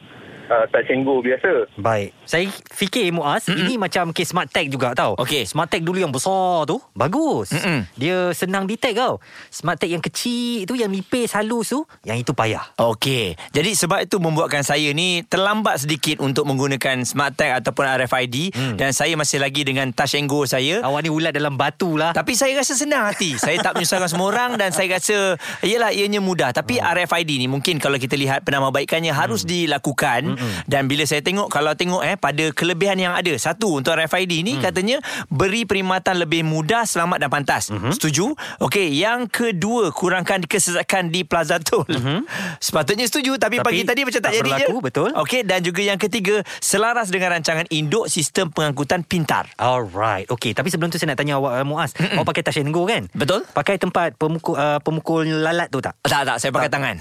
uh, 0.48 0.64
touch 0.70 0.88
and 0.90 1.02
go 1.04 1.20
biasa. 1.20 1.68
Baik. 1.78 2.14
Saya 2.24 2.48
fikir 2.72 3.10
Muaz, 3.12 3.46
mm-hmm. 3.46 3.60
ini 3.62 3.74
macam 3.76 4.10
kes 4.10 4.32
smart 4.32 4.48
tag 4.50 4.72
juga 4.72 4.96
tau. 4.96 5.14
Okey. 5.20 5.44
Smart 5.44 5.68
tag 5.68 5.84
dulu 5.84 6.00
yang 6.00 6.10
besar 6.10 6.64
tu, 6.64 6.80
bagus. 6.96 7.52
Mm-mm. 7.52 7.86
Dia 7.98 8.32
senang 8.32 8.64
detect 8.64 8.96
tau. 8.96 9.20
Smart 9.52 9.78
tag 9.78 9.92
yang 9.92 10.02
kecil 10.02 10.64
tu 10.66 10.74
yang 10.74 10.90
nipis 10.90 11.36
halus 11.36 11.70
tu, 11.74 11.84
yang 12.06 12.16
itu 12.16 12.32
payah. 12.32 12.64
Okey. 12.80 13.36
Jadi 13.52 13.70
sebab 13.76 14.06
itu 14.06 14.16
membuatkan 14.16 14.64
saya 14.64 14.90
ni 14.96 15.22
terlambat 15.26 15.84
sedikit 15.84 16.24
untuk 16.24 16.48
menggunakan 16.48 17.04
smart 17.04 17.36
tag 17.36 17.60
ataupun 17.62 17.84
RFID 18.02 18.54
hmm. 18.54 18.74
dan 18.80 18.90
saya 18.96 19.14
masih 19.18 19.42
lagi 19.42 19.62
dengan 19.66 19.92
touch 19.92 20.16
and 20.16 20.30
go 20.30 20.48
saya. 20.48 20.80
Awak 20.80 21.00
ni 21.04 21.10
ulat 21.12 21.32
dalam 21.36 21.60
batu 21.60 21.98
lah. 21.98 22.16
Tapi 22.16 22.32
saya 22.38 22.56
rasa 22.56 22.72
senang 22.72 23.10
hati. 23.10 23.36
saya 23.36 23.60
tak 23.60 23.76
menyusahkan 23.76 24.08
semua 24.08 24.32
orang 24.32 24.56
dan 24.56 24.70
saya 24.72 24.96
rasa 24.96 25.36
iyalah 25.60 25.92
ianya 25.92 26.22
mudah. 26.22 26.50
Tapi 26.54 26.78
Hmm. 26.80 27.02
RFID 27.02 27.30
ni 27.40 27.46
mungkin 27.50 27.82
kalau 27.82 27.98
kita 27.98 28.14
lihat 28.14 28.46
penambahbaikannya 28.46 29.10
harus 29.10 29.42
dilakukan 29.42 30.35
Dan 30.64 30.86
bila 30.86 31.02
saya 31.02 31.20
tengok 31.20 31.48
kalau 31.48 31.72
tengok 31.72 32.02
eh 32.02 32.14
pada 32.14 32.50
kelebihan 32.50 32.96
yang 32.96 33.12
ada. 33.12 33.32
Satu 33.36 33.76
untuk 33.76 33.92
RFID 33.92 34.40
ni 34.40 34.52
Hmm. 34.54 34.62
katanya 34.62 34.96
beri 35.26 35.62
perkhidmatan 35.62 36.16
lebih 36.18 36.42
mudah, 36.42 36.82
selamat 36.82 37.18
dan 37.18 37.28
pantas. 37.28 37.68
Hmm. 37.68 37.90
Setuju? 37.90 38.32
Okey, 38.58 38.92
yang 38.92 39.26
kedua 39.26 39.90
kurangkan 39.90 40.40
kesesakan 40.42 41.08
di 41.08 41.22
plaza 41.22 41.58
tol. 41.58 41.84
Sepatutnya 42.58 43.04
setuju 43.04 43.36
tapi. 43.36 43.56
Tapi 43.56 43.64
pagi 43.64 43.82
tadi 43.82 44.00
macam 44.02 44.18
tak, 44.18 44.24
tak 44.26 44.34
jadi 44.34 44.50
berlaku, 44.50 44.74
je. 44.74 44.82
betul. 44.82 45.08
Okey 45.16 45.40
dan 45.42 45.60
juga 45.60 45.80
yang 45.80 45.96
ketiga 45.96 46.40
selaras 46.58 47.08
dengan 47.08 47.32
rancangan 47.32 47.64
induk 47.68 48.06
sistem 48.06 48.48
pengangkutan 48.48 49.00
pintar. 49.00 49.48
Alright. 49.56 50.28
Okey, 50.28 50.52
tapi 50.52 50.68
sebelum 50.68 50.88
tu 50.88 50.96
saya 50.96 51.12
nak 51.12 51.18
tanya 51.18 51.36
awak 51.36 51.52
uh, 51.54 51.64
Muaz, 51.64 51.92
awak 51.96 52.26
pakai 52.26 52.42
touch 52.42 52.58
and 52.58 52.70
go 52.70 52.84
kan? 52.84 53.08
Betul. 53.12 53.44
Pakai 53.48 53.76
tempat 53.76 54.14
pemukul 54.14 54.54
uh, 54.54 54.78
pemukul 54.78 55.24
lalat 55.26 55.68
tu 55.68 55.78
tak? 55.78 55.94
Tak 56.00 56.22
tak 56.24 56.36
saya 56.36 56.50
pakai 56.50 56.68
tangan. 56.68 56.96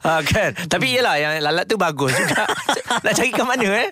ha, 0.00 0.20
kan. 0.30 0.50
Tapi 0.60 0.86
iyalah 0.90 1.16
yang 1.16 1.32
lalat 1.40 1.57
tu 1.64 1.80
bagus 1.80 2.12
juga. 2.14 2.44
Nak 3.04 3.12
cari 3.16 3.30
kat 3.32 3.46
mana 3.46 3.68
eh? 3.86 3.88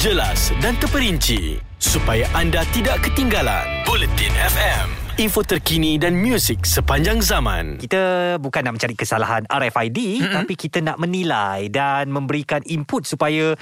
Jelas 0.00 0.50
dan 0.58 0.74
terperinci 0.80 1.60
supaya 1.78 2.26
anda 2.34 2.66
tidak 2.74 3.02
ketinggalan. 3.04 3.66
Bulletin 3.86 4.32
FM, 4.34 4.88
info 5.18 5.42
terkini 5.42 5.98
dan 5.98 6.14
muzik 6.14 6.62
sepanjang 6.62 7.18
zaman. 7.18 7.82
Kita 7.82 8.38
bukan 8.38 8.62
nak 8.62 8.78
mencari 8.78 8.94
kesalahan 8.94 9.42
RFID 9.50 9.98
mm-hmm. 9.98 10.34
tapi 10.38 10.54
kita 10.54 10.78
nak 10.78 11.02
menilai 11.02 11.66
dan 11.66 12.06
memberikan 12.14 12.62
input 12.62 13.02
supaya 13.02 13.58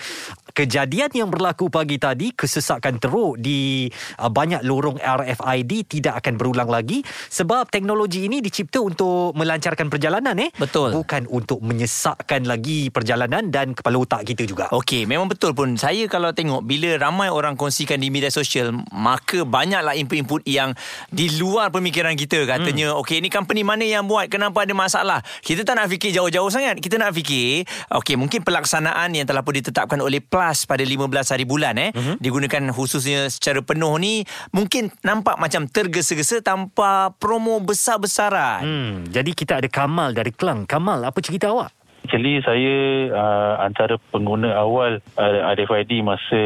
kejadian 0.52 1.08
yang 1.16 1.28
berlaku 1.32 1.72
pagi 1.72 1.96
tadi 1.96 2.36
kesesakan 2.36 3.00
teruk 3.00 3.40
di 3.40 3.88
uh, 4.20 4.28
banyak 4.28 4.68
lorong 4.68 5.00
RFID 5.00 5.96
tidak 5.96 6.20
akan 6.20 6.36
berulang 6.36 6.68
lagi 6.68 7.00
sebab 7.32 7.72
teknologi 7.72 8.28
ini 8.28 8.44
dicipta 8.44 8.84
untuk 8.84 9.32
melancarkan 9.32 9.88
perjalanan 9.88 10.36
eh 10.36 10.52
Betul. 10.60 10.92
bukan 10.92 11.25
untuk 11.32 11.64
menyesakkan 11.64 12.44
lagi 12.44 12.92
perjalanan 12.92 13.48
dan 13.48 13.72
kepala 13.72 14.04
otak 14.04 14.28
kita 14.28 14.44
juga 14.44 14.68
Okey, 14.76 15.08
memang 15.08 15.30
betul 15.30 15.56
pun. 15.56 15.78
Saya 15.80 16.04
kalau 16.04 16.36
tengok 16.36 16.60
bila 16.66 17.00
ramai 17.00 17.32
orang 17.32 17.56
kongsikan 17.56 17.96
di 17.96 18.12
media 18.12 18.28
sosial, 18.28 18.76
maka 18.92 19.46
banyaklah 19.46 19.96
input-input 19.96 20.44
yang 20.44 20.76
di 21.08 21.32
luar 21.38 21.45
pemikiran 21.70 22.14
kita. 22.16 22.48
Katanya, 22.48 22.94
hmm. 22.94 23.00
okey, 23.04 23.22
ni 23.22 23.28
company 23.28 23.62
mana 23.62 23.84
yang 23.84 24.08
buat? 24.08 24.26
Kenapa 24.26 24.64
ada 24.64 24.74
masalah? 24.74 25.20
Kita 25.44 25.62
tak 25.62 25.78
nak 25.78 25.86
fikir 25.92 26.10
jauh-jauh 26.10 26.48
sangat. 26.50 26.80
Kita 26.80 26.96
nak 26.96 27.12
fikir, 27.12 27.68
okey, 27.92 28.16
mungkin 28.16 28.40
pelaksanaan 28.42 29.12
yang 29.12 29.28
telah 29.28 29.44
pun 29.44 29.54
ditetapkan 29.54 30.00
oleh 30.00 30.24
PLAS 30.24 30.64
pada 30.64 30.82
15 30.82 31.12
hari 31.12 31.44
bulan 31.44 31.76
eh, 31.76 31.90
hmm. 31.92 32.16
digunakan 32.18 32.62
khususnya 32.72 33.28
secara 33.28 33.60
penuh 33.60 33.92
ni, 34.00 34.24
mungkin 34.50 34.88
nampak 35.04 35.36
macam 35.36 35.68
tergesa-gesa 35.68 36.40
tanpa 36.40 37.12
promo 37.20 37.60
besar-besaran. 37.60 38.64
hmm, 38.64 38.94
jadi 39.12 39.30
kita 39.36 39.52
ada 39.60 39.68
Kamal 39.68 40.16
dari 40.16 40.32
Kelang 40.32 40.64
Kamal 40.64 41.04
apa 41.04 41.20
cerita 41.20 41.52
awak 41.52 41.75
Actually 42.06 42.38
saya 42.46 42.76
uh, 43.10 43.54
antara 43.66 43.98
pengguna 44.14 44.54
awal 44.54 45.02
uh, 45.18 45.40
RFID 45.58 46.06
masa 46.06 46.38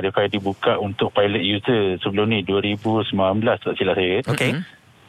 RFID 0.00 0.40
buka 0.40 0.80
untuk 0.80 1.12
pilot 1.12 1.44
user 1.44 2.00
sebelum 2.00 2.32
ni 2.32 2.40
2019 2.40 3.12
tak 3.44 3.76
silap 3.76 4.00
saya. 4.00 4.24
Okey 4.24 4.64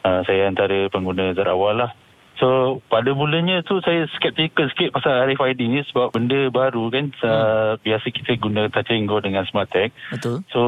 Uh, 0.06 0.22
saya 0.22 0.46
antara 0.46 0.86
pengguna 0.86 1.34
terawal 1.34 1.82
lah. 1.82 1.90
So 2.36 2.78
pada 2.92 3.16
mulanya 3.16 3.64
tu 3.64 3.80
saya 3.80 4.04
skeptical 4.14 4.68
sikit 4.70 4.92
pasal 4.92 5.24
RFID 5.24 5.60
ni 5.66 5.80
sebab 5.88 6.12
benda 6.12 6.52
baru 6.52 6.92
kan. 6.92 7.10
Uh, 7.24 7.74
biasa 7.80 8.12
kita 8.12 8.36
guna 8.36 8.68
touch 8.68 8.92
and 8.92 9.08
go 9.08 9.18
dengan 9.18 9.48
smart 9.48 9.72
tag. 9.72 9.90
Betul. 10.12 10.44
So 10.52 10.60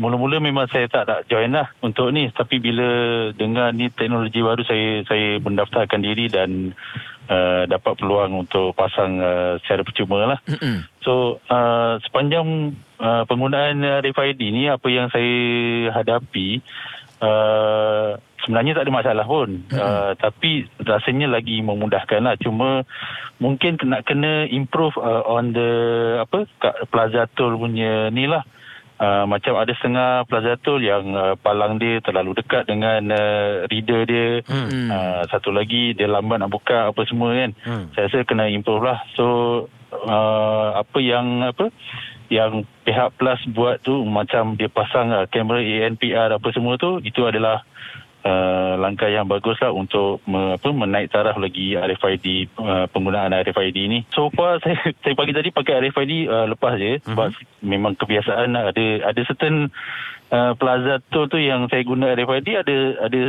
mula-mula 0.00 0.40
memang 0.40 0.66
saya 0.72 0.88
tak 0.88 1.06
nak 1.06 1.28
join 1.28 1.52
lah 1.52 1.68
untuk 1.84 2.08
ni 2.10 2.32
tapi 2.32 2.56
bila 2.58 2.88
dengar 3.36 3.70
ni 3.76 3.92
teknologi 3.92 4.40
baru 4.40 4.64
saya 4.64 5.04
saya 5.06 5.38
mendaftarkan 5.38 6.00
diri 6.00 6.26
dan 6.32 6.72
uh, 7.30 7.62
dapat 7.70 7.94
peluang 7.96 8.44
untuk 8.44 8.74
pasang 8.74 9.22
uh, 9.22 9.56
secara 9.62 9.86
percuma 9.86 10.26
lah. 10.26 10.40
Mm-mm. 10.50 10.84
So 11.06 11.38
uh, 11.46 12.02
sepanjang 12.02 12.74
uh, 12.98 13.22
penggunaan 13.30 13.80
RFID 13.80 14.50
ni 14.50 14.66
apa 14.66 14.86
yang 14.90 15.08
saya 15.08 15.32
hadapi 15.94 16.60
uh, 17.22 18.18
sebenarnya 18.44 18.76
tak 18.76 18.84
ada 18.88 18.92
masalah 18.92 19.24
pun 19.28 19.64
uh, 19.72 20.16
tapi 20.16 20.66
rasanya 20.80 21.28
lagi 21.28 21.60
memudahkan 21.60 22.24
lah 22.24 22.36
cuma 22.40 22.84
mungkin 23.36 23.76
nak 23.84 24.08
kena 24.08 24.48
improve 24.48 24.96
uh, 24.96 25.24
on 25.28 25.52
the 25.52 25.70
apa 26.24 26.48
kat 26.60 26.74
Plaza 26.88 27.28
Tol 27.36 27.56
punya 27.60 28.08
ni 28.08 28.24
lah 28.24 28.44
Uh, 29.00 29.24
macam 29.24 29.56
ada 29.56 29.72
setengah 29.80 30.28
Plaza 30.28 30.60
Tol 30.60 30.84
yang 30.84 31.16
uh, 31.16 31.32
palang 31.40 31.80
dia 31.80 32.04
terlalu 32.04 32.36
dekat 32.36 32.68
dengan 32.68 33.08
uh, 33.08 33.64
reader 33.72 34.04
dia. 34.04 34.44
Hmm. 34.44 34.92
Uh, 34.92 35.24
satu 35.32 35.48
lagi 35.48 35.96
dia 35.96 36.04
lambat 36.04 36.36
nak 36.36 36.52
buka 36.52 36.92
apa 36.92 37.08
semua 37.08 37.32
kan. 37.32 37.56
Hmm. 37.64 37.88
Saya 37.96 38.12
rasa 38.12 38.28
kena 38.28 38.52
improve 38.52 38.84
lah. 38.84 39.00
So 39.16 39.24
uh, 39.88 40.84
apa 40.84 41.00
yang 41.00 41.40
apa 41.40 41.72
yang 42.28 42.68
pihak 42.84 43.16
Plus 43.16 43.40
buat 43.56 43.80
tu 43.80 44.04
macam 44.04 44.60
dia 44.60 44.68
pasang 44.68 45.16
uh, 45.16 45.24
kamera 45.32 45.64
ANPR 45.64 46.36
apa 46.36 46.48
semua 46.52 46.76
tu 46.76 47.00
itu 47.00 47.24
adalah 47.24 47.64
uh, 48.24 48.74
langkah 48.76 49.08
yang 49.08 49.26
bagus 49.26 49.56
lah 49.60 49.72
untuk 49.72 50.20
me, 50.28 50.56
apa, 50.56 50.68
menaik 50.72 51.12
taraf 51.12 51.36
lagi 51.40 51.76
RFID 51.76 52.56
uh, 52.60 52.86
penggunaan 52.92 53.32
RFID 53.32 53.78
ni. 53.88 53.98
So 54.12 54.28
far 54.32 54.58
saya 54.64 54.76
saya 55.00 55.14
pagi 55.16 55.32
tadi 55.32 55.48
pakai 55.52 55.88
RFID 55.88 56.12
uh, 56.28 56.46
lepas 56.52 56.76
je 56.76 57.00
sebab 57.04 57.32
memang 57.64 57.96
kebiasaan 57.96 58.56
lah. 58.56 58.72
ada 58.72 58.86
ada 59.10 59.20
certain 59.24 59.72
uh, 60.30 60.52
plaza 60.56 61.02
tol 61.10 61.26
tu 61.26 61.40
yang 61.40 61.66
saya 61.68 61.82
guna 61.84 62.12
RFID 62.14 62.48
ada 62.60 62.76
ada 63.08 63.20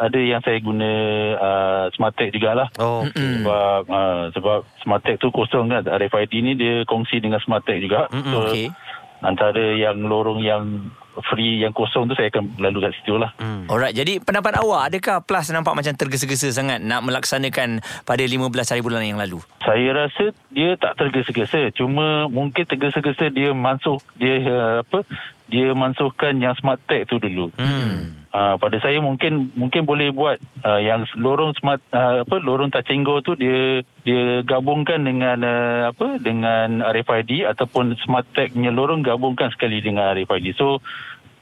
ada 0.00 0.18
yang 0.18 0.40
saya 0.42 0.58
guna 0.62 0.90
uh, 1.36 1.84
smart 1.94 2.14
tag 2.16 2.32
jugalah. 2.34 2.68
Oh. 2.78 3.04
Sebab 3.10 3.82
uh, 3.88 4.24
sebab 4.34 4.60
smart 4.82 5.02
tag 5.04 5.18
tu 5.18 5.28
kosong 5.34 5.70
kan 5.70 5.84
RFID 5.86 6.32
ni 6.42 6.52
dia 6.56 6.82
kongsi 6.86 7.18
dengan 7.18 7.42
smart 7.42 7.66
tag 7.66 7.82
juga. 7.82 8.06
Mm-mm, 8.10 8.32
so 8.32 8.38
okey. 8.50 8.68
antara 9.20 9.76
yang 9.76 10.00
lorong 10.08 10.40
yang 10.40 10.90
free 11.26 11.62
yang 11.62 11.72
kosong 11.74 12.08
tu 12.08 12.14
saya 12.16 12.32
akan 12.32 12.56
lalu 12.60 12.88
kat 12.88 12.92
situ 13.00 13.14
lah. 13.16 13.30
Hmm. 13.40 13.68
Alright, 13.68 13.94
jadi 13.96 14.20
pendapat 14.20 14.60
awak 14.60 14.92
adakah 14.92 15.22
PLAS 15.24 15.52
nampak 15.52 15.74
macam 15.76 15.92
tergesa-gesa 15.94 16.50
sangat 16.52 16.78
nak 16.80 17.04
melaksanakan 17.04 17.84
pada 18.04 18.22
15 18.22 18.40
hari 18.46 18.82
bulan 18.82 19.04
yang 19.04 19.20
lalu? 19.20 19.40
Saya 19.62 19.92
rasa 19.92 20.32
dia 20.50 20.74
tak 20.80 20.96
tergesa-gesa. 20.98 21.70
Cuma 21.76 22.26
mungkin 22.26 22.64
tergesa-gesa 22.66 23.30
dia 23.30 23.52
mansuh 23.52 23.98
dia 24.16 24.40
uh, 24.46 24.74
apa? 24.82 25.04
Dia 25.50 25.74
mansuhkan 25.74 26.38
yang 26.38 26.54
smart 26.56 26.78
tag 26.86 27.10
tu 27.10 27.18
dulu. 27.18 27.50
Hmm. 27.58 28.22
Uh, 28.30 28.54
pada 28.62 28.78
saya 28.78 29.02
mungkin 29.02 29.50
mungkin 29.58 29.82
boleh 29.82 30.14
buat 30.14 30.38
uh, 30.62 30.78
yang 30.78 31.02
lorong 31.18 31.50
smart 31.58 31.82
uh, 31.90 32.22
apa 32.22 32.38
lorong 32.38 32.70
Tacenggo 32.70 33.18
tu 33.26 33.34
dia 33.34 33.82
dia 34.06 34.46
gabungkan 34.46 35.02
dengan 35.02 35.42
uh, 35.42 35.90
apa 35.90 36.22
dengan 36.22 36.78
RFID 36.78 37.42
ataupun 37.50 37.98
smart 38.06 38.30
tagnya 38.30 38.70
lorong 38.70 39.02
gabungkan 39.02 39.50
sekali 39.50 39.82
dengan 39.82 40.14
RFID. 40.14 40.54
So 40.54 40.78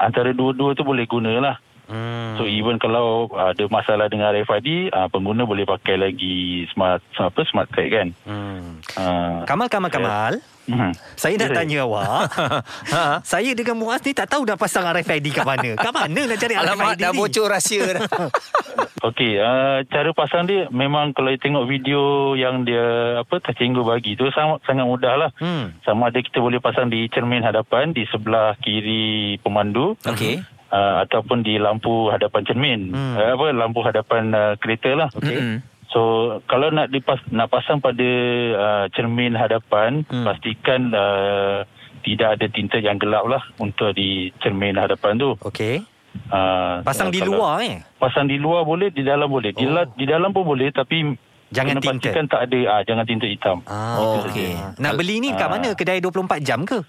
antara 0.01 0.33
dua-dua 0.33 0.73
tu 0.73 0.89
boleh 0.89 1.05
gunalah. 1.05 1.61
Hmm. 1.93 2.41
So 2.41 2.49
even 2.49 2.81
kalau 2.81 3.33
ada 3.37 3.65
masalah 3.69 4.09
dengan 4.09 4.33
RFID, 4.33 4.89
uh, 4.89 5.13
pengguna 5.13 5.45
boleh 5.45 5.69
pakai 5.69 6.01
lagi 6.01 6.65
smart 6.73 7.05
apa 7.21 7.45
smart 7.53 7.69
tag 7.69 7.93
kan. 7.93 8.09
Hmm. 8.25 8.81
Uh, 8.97 9.45
Kamal 9.45 9.69
Kamal 9.69 9.93
Kamal. 9.93 10.41
Hmm. 10.69 10.93
Saya 11.17 11.35
nak 11.41 11.49
Ya, 11.49 11.57
tanya 11.57 11.79
awak 11.89 12.05
Ha? 12.95 13.25
Saya 13.25 13.51
dengan 13.57 13.81
Muaz 13.81 14.05
ni 14.05 14.13
tak 14.13 14.29
tahu 14.29 14.45
dah 14.45 14.61
pasang 14.61 14.85
RFID 14.85 15.41
kat 15.41 15.45
mana 15.49 15.75
Kat 15.81 15.93
mana 15.93 16.21
nak 16.29 16.39
cari 16.39 16.55
Alamak, 16.55 16.95
RFID 16.95 16.99
dah 17.01 17.11
ni 17.11 17.19
bocor 17.19 17.47
rahsia 17.49 17.85
dah. 17.97 18.05
Okey, 19.09 19.39
uh, 19.39 19.87
cara 19.87 20.11
pasang 20.11 20.51
dia 20.51 20.67
memang 20.75 21.15
kalau 21.15 21.31
you 21.31 21.39
tengok 21.39 21.71
video 21.71 22.35
yang 22.35 22.67
dia 22.67 23.23
apa 23.23 23.39
tercinggu 23.39 23.87
bagi 23.87 24.19
tu 24.19 24.27
sangat 24.35 24.59
sangat 24.67 24.91
mudah 24.91 25.15
lah. 25.15 25.31
Hmm. 25.39 25.71
Sama 25.87 26.11
ada 26.11 26.19
kita 26.19 26.43
boleh 26.43 26.59
pasang 26.59 26.91
di 26.91 27.07
cermin 27.15 27.47
hadapan 27.47 27.95
di 27.95 28.03
sebelah 28.11 28.59
kiri 28.59 29.39
pemandu. 29.39 29.95
Okey. 30.03 30.43
Uh, 30.69 31.01
ataupun 31.07 31.47
di 31.47 31.57
lampu 31.63 32.11
hadapan 32.11 32.43
cermin. 32.43 32.81
Hmm. 32.91 33.15
Uh, 33.15 33.31
apa 33.39 33.47
lampu 33.55 33.81
hadapan 33.87 34.35
uh, 34.35 34.55
kereta 34.59 34.91
lah. 34.99 35.09
Okey. 35.15 35.39
Mm-mm. 35.39 35.78
So 35.89 36.01
kalau 36.45 36.69
nak 36.69 36.89
dipas 36.89 37.17
nak 37.29 37.49
pasang 37.49 37.79
pada 37.79 38.09
uh, 38.55 38.85
cermin 38.91 39.33
hadapan, 39.33 40.05
Hmm. 40.05 40.25
pastikan 40.25 40.93
uh, 40.93 41.65
tidak 42.01 42.37
ada 42.37 42.47
tinta 42.47 42.77
yang 42.77 42.97
gelap 42.97 43.25
lah 43.25 43.43
untuk 43.57 43.93
di 43.93 44.29
cermin 44.39 44.75
hadapan 44.75 45.17
tu. 45.17 45.33
Okey 45.41 45.85
Uh, 46.29 46.81
Pasang 46.83 47.09
uh, 47.09 47.15
di 47.15 47.21
luar 47.21 47.63
eh 47.63 47.79
Pasang 47.95 48.27
di 48.27 48.37
luar 48.37 48.65
boleh, 48.65 48.91
di 48.91 49.01
dalam 49.03 49.29
boleh. 49.29 49.53
Di, 49.53 49.63
Oh. 49.63 49.71
la, 49.71 49.87
di 49.87 50.03
dalam 50.03 50.33
pun 50.33 50.43
boleh 50.43 50.73
tapi 50.73 51.15
Jangan 51.49 51.79
tinta. 51.79 51.95
pastikan 51.95 52.25
tak 52.27 52.41
ada 52.45 52.59
ah 52.67 52.81
jangan 52.83 53.05
tinta 53.07 53.25
hitam. 53.25 53.63
Ah, 53.65 53.97
okey. 54.27 54.53
saja. 54.53 54.75
Nak 54.77 54.93
beli 54.95 55.21
ni 55.21 55.31
kat 55.31 55.47
Ah. 55.47 55.51
mana? 55.51 55.69
Kedai 55.73 56.01
24 56.01 56.43
jam 56.43 56.61
ke? 56.63 56.81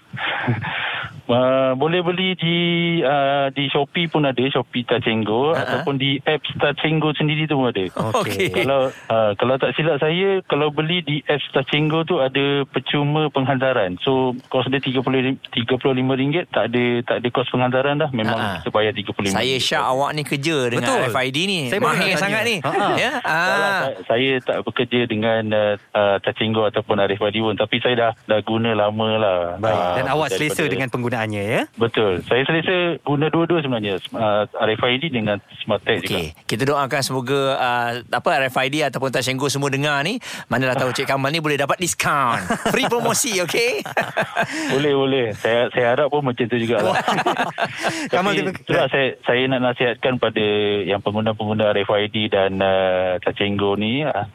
Uh, 1.30 1.72
boleh 1.72 2.02
beli 2.02 2.34
di 2.34 2.56
uh, 3.00 3.48
di 3.48 3.66
Shopee 3.66 4.04
pun 4.04 4.22
ada 4.22 4.42
Shopee 4.44 4.82
Tacenggo 4.82 5.50
Ah, 5.50 5.54
ah. 5.54 5.62
ataupun 5.62 5.94
di 5.94 6.18
apps 6.20 6.50
Tacenggo 6.54 7.14
sendiri 7.14 7.46
tu 7.46 7.54
pun 7.54 7.70
ada. 7.70 7.86
Okey. 8.18 8.50
Kalau 8.52 8.80
uh, 8.90 9.30
kalau 9.34 9.54
tak 9.54 9.72
silap 9.72 9.96
saya 9.96 10.42
kalau 10.44 10.68
beli 10.68 11.00
di 11.00 11.22
apps 11.24 11.46
Tacenggo 11.50 12.02
tu 12.02 12.18
ada 12.18 12.66
percuma 12.66 13.30
penghantaran. 13.30 13.94
So 14.00 14.34
kos 14.48 14.66
dia 14.66 14.82
30 14.82 15.06
35 15.54 15.70
ringgit 16.12 16.50
tak 16.50 16.68
ada 16.68 16.84
tak 17.04 17.16
ada 17.16 17.28
kos 17.28 17.46
penghantaran 17.48 17.94
dah 17.96 18.10
memang 18.10 18.34
Ha-ha. 18.34 18.58
kita 18.58 18.70
bayar 18.70 18.92
35. 18.92 19.30
Saya 19.30 19.46
ringgit. 19.46 19.62
syak 19.62 19.84
awak 19.86 20.10
ni 20.10 20.22
kerja 20.24 20.56
dengan 20.68 20.82
Betul. 20.84 21.00
RFID 21.08 21.38
ni. 21.46 21.60
Saya 21.68 21.80
Mahir 21.80 22.14
sangat 22.16 22.42
ni. 22.42 22.56
Ya. 22.96 23.12
Tak 23.20 23.30
lah, 23.30 23.70
Ah. 23.70 23.78
saya, 23.78 23.94
saya 24.04 24.30
tak 24.42 24.58
bekerja 24.64 25.00
dengan 25.04 25.42
uh, 25.48 25.74
uh, 25.92 26.16
Tacenggo 26.18 26.66
ataupun 26.66 26.98
Arif 26.98 27.18
Wadi 27.18 27.38
pun 27.38 27.54
tapi 27.54 27.78
saya 27.78 27.94
dah 27.94 28.12
dah 28.26 28.40
guna 28.42 28.74
lama 28.74 29.08
lah. 29.14 29.38
Baik. 29.56 29.78
Ah, 29.78 29.94
Dan 29.94 30.06
awak 30.08 30.28
selesa 30.32 30.66
dengan 30.66 30.90
penggunaannya 31.20 31.42
ya? 31.44 31.62
Betul. 31.76 32.12
Saya 32.24 32.42
selesa 32.48 32.96
guna 33.04 33.26
dua-dua 33.28 33.60
sebenarnya. 33.60 34.00
Uh, 34.12 34.44
RFID 34.48 35.12
dengan 35.12 35.36
Smart 35.60 35.84
Tag 35.84 36.00
Okey, 36.00 36.32
juga. 36.32 36.48
kita 36.48 36.62
doakan 36.64 37.02
semoga 37.04 37.40
uh, 37.60 37.90
apa 38.08 38.28
RFID 38.48 38.88
ataupun 38.88 39.12
Tashenggo 39.12 39.52
semua 39.52 39.68
dengar 39.68 40.00
ni, 40.04 40.16
manalah 40.48 40.76
tahu 40.76 40.90
Cik 40.96 41.06
Kamal 41.08 41.32
ni 41.32 41.40
boleh 41.44 41.60
dapat 41.60 41.76
diskaun. 41.76 42.40
Free 42.72 42.88
promosi, 42.88 43.36
okey? 43.44 43.84
Boleh, 44.72 44.92
boleh. 44.94 45.26
Saya 45.36 45.68
saya 45.74 45.86
harap 45.94 46.08
pun 46.10 46.22
macam 46.24 46.46
tu 46.46 46.56
jugalah. 46.56 46.96
Kamal 48.12 48.32
Tapi 48.32 48.50
itulah 48.54 48.86
saya, 48.88 49.18
saya 49.26 49.42
nak 49.50 49.60
nasihatkan 49.72 50.16
pada 50.16 50.44
yang 50.86 51.02
pengguna-pengguna 51.02 51.74
RFID 51.74 52.32
dan 52.32 52.60
uh, 52.62 53.18
Tacenggo 53.20 53.74
ni 53.76 54.06
uh, 54.06 54.26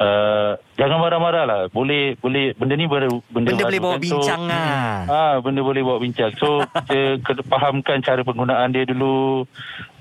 uh, 0.00 0.52
jangan 0.74 0.98
marah-marah 0.98 1.44
lah. 1.46 1.60
Boleh 1.70 2.18
boleh 2.18 2.54
benda 2.54 2.74
ni 2.74 2.86
benda, 2.86 3.08
Benda 3.30 3.52
baru 3.54 3.66
boleh 3.68 3.80
bawa 3.80 3.94
kan. 3.96 4.02
bincang 4.02 4.42
so, 4.42 4.50
lah. 4.50 4.96
Ah, 5.06 5.34
benda 5.40 5.60
boleh 5.62 5.82
bawa 5.82 5.98
bincang. 6.02 6.30
So, 6.38 6.48
kita 6.88 7.22
kena 7.22 7.42
fahamkan 7.46 7.98
cara 8.02 8.20
penggunaan 8.26 8.74
dia 8.74 8.84
dulu. 8.86 9.46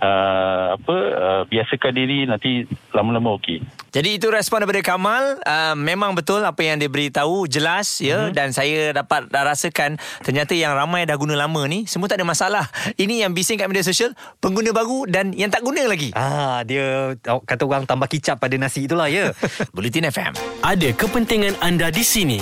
Uh, 0.03 0.75
apa 0.75 0.95
uh, 1.15 1.41
biasakan 1.47 1.95
diri 1.95 2.27
nanti 2.27 2.67
lama-lama 2.91 3.39
okey. 3.39 3.63
Jadi 3.87 4.19
itu 4.19 4.27
respon 4.27 4.59
daripada 4.59 4.83
Kamal 4.83 5.37
uh, 5.39 5.77
Memang 5.77 6.11
betul 6.11 6.41
apa 6.41 6.59
yang 6.59 6.75
dia 6.75 6.89
beritahu 6.89 7.45
Jelas 7.45 8.01
ya 8.01 8.25
Mhm. 8.25 8.33
Dan 8.33 8.47
saya 8.49 8.89
dapat 8.91 9.29
rasakan 9.29 9.95
Ternyata 10.19 10.51
yang 10.51 10.73
ramai 10.73 11.05
dah 11.05 11.13
guna 11.13 11.37
lama 11.37 11.61
ni 11.63 11.85
Semua 11.85 12.09
tak 12.09 12.17
ada 12.17 12.25
masalah 12.25 12.65
Ini 12.95 13.21
yang 13.21 13.31
bising 13.31 13.55
kat 13.55 13.69
media 13.69 13.79
sosial 13.79 14.11
Pengguna 14.39 14.73
baru 14.73 15.05
dan 15.05 15.29
yang 15.31 15.47
tak 15.47 15.61
guna 15.61 15.85
lagi 15.85 16.09
Ah, 16.11 16.65
dia 16.65 17.13
kata 17.21 17.63
orang 17.63 17.85
tambah 17.85 18.09
kicap 18.09 18.41
pada 18.41 18.57
nasi 18.57 18.83
itulah 18.83 19.05
ya. 19.07 19.29
Bulletin 19.77 20.09
FM 20.09 20.33
Ada 20.59 20.89
kepentingan 20.91 21.61
anda 21.61 21.87
di 21.87 22.01
sini 22.01 22.41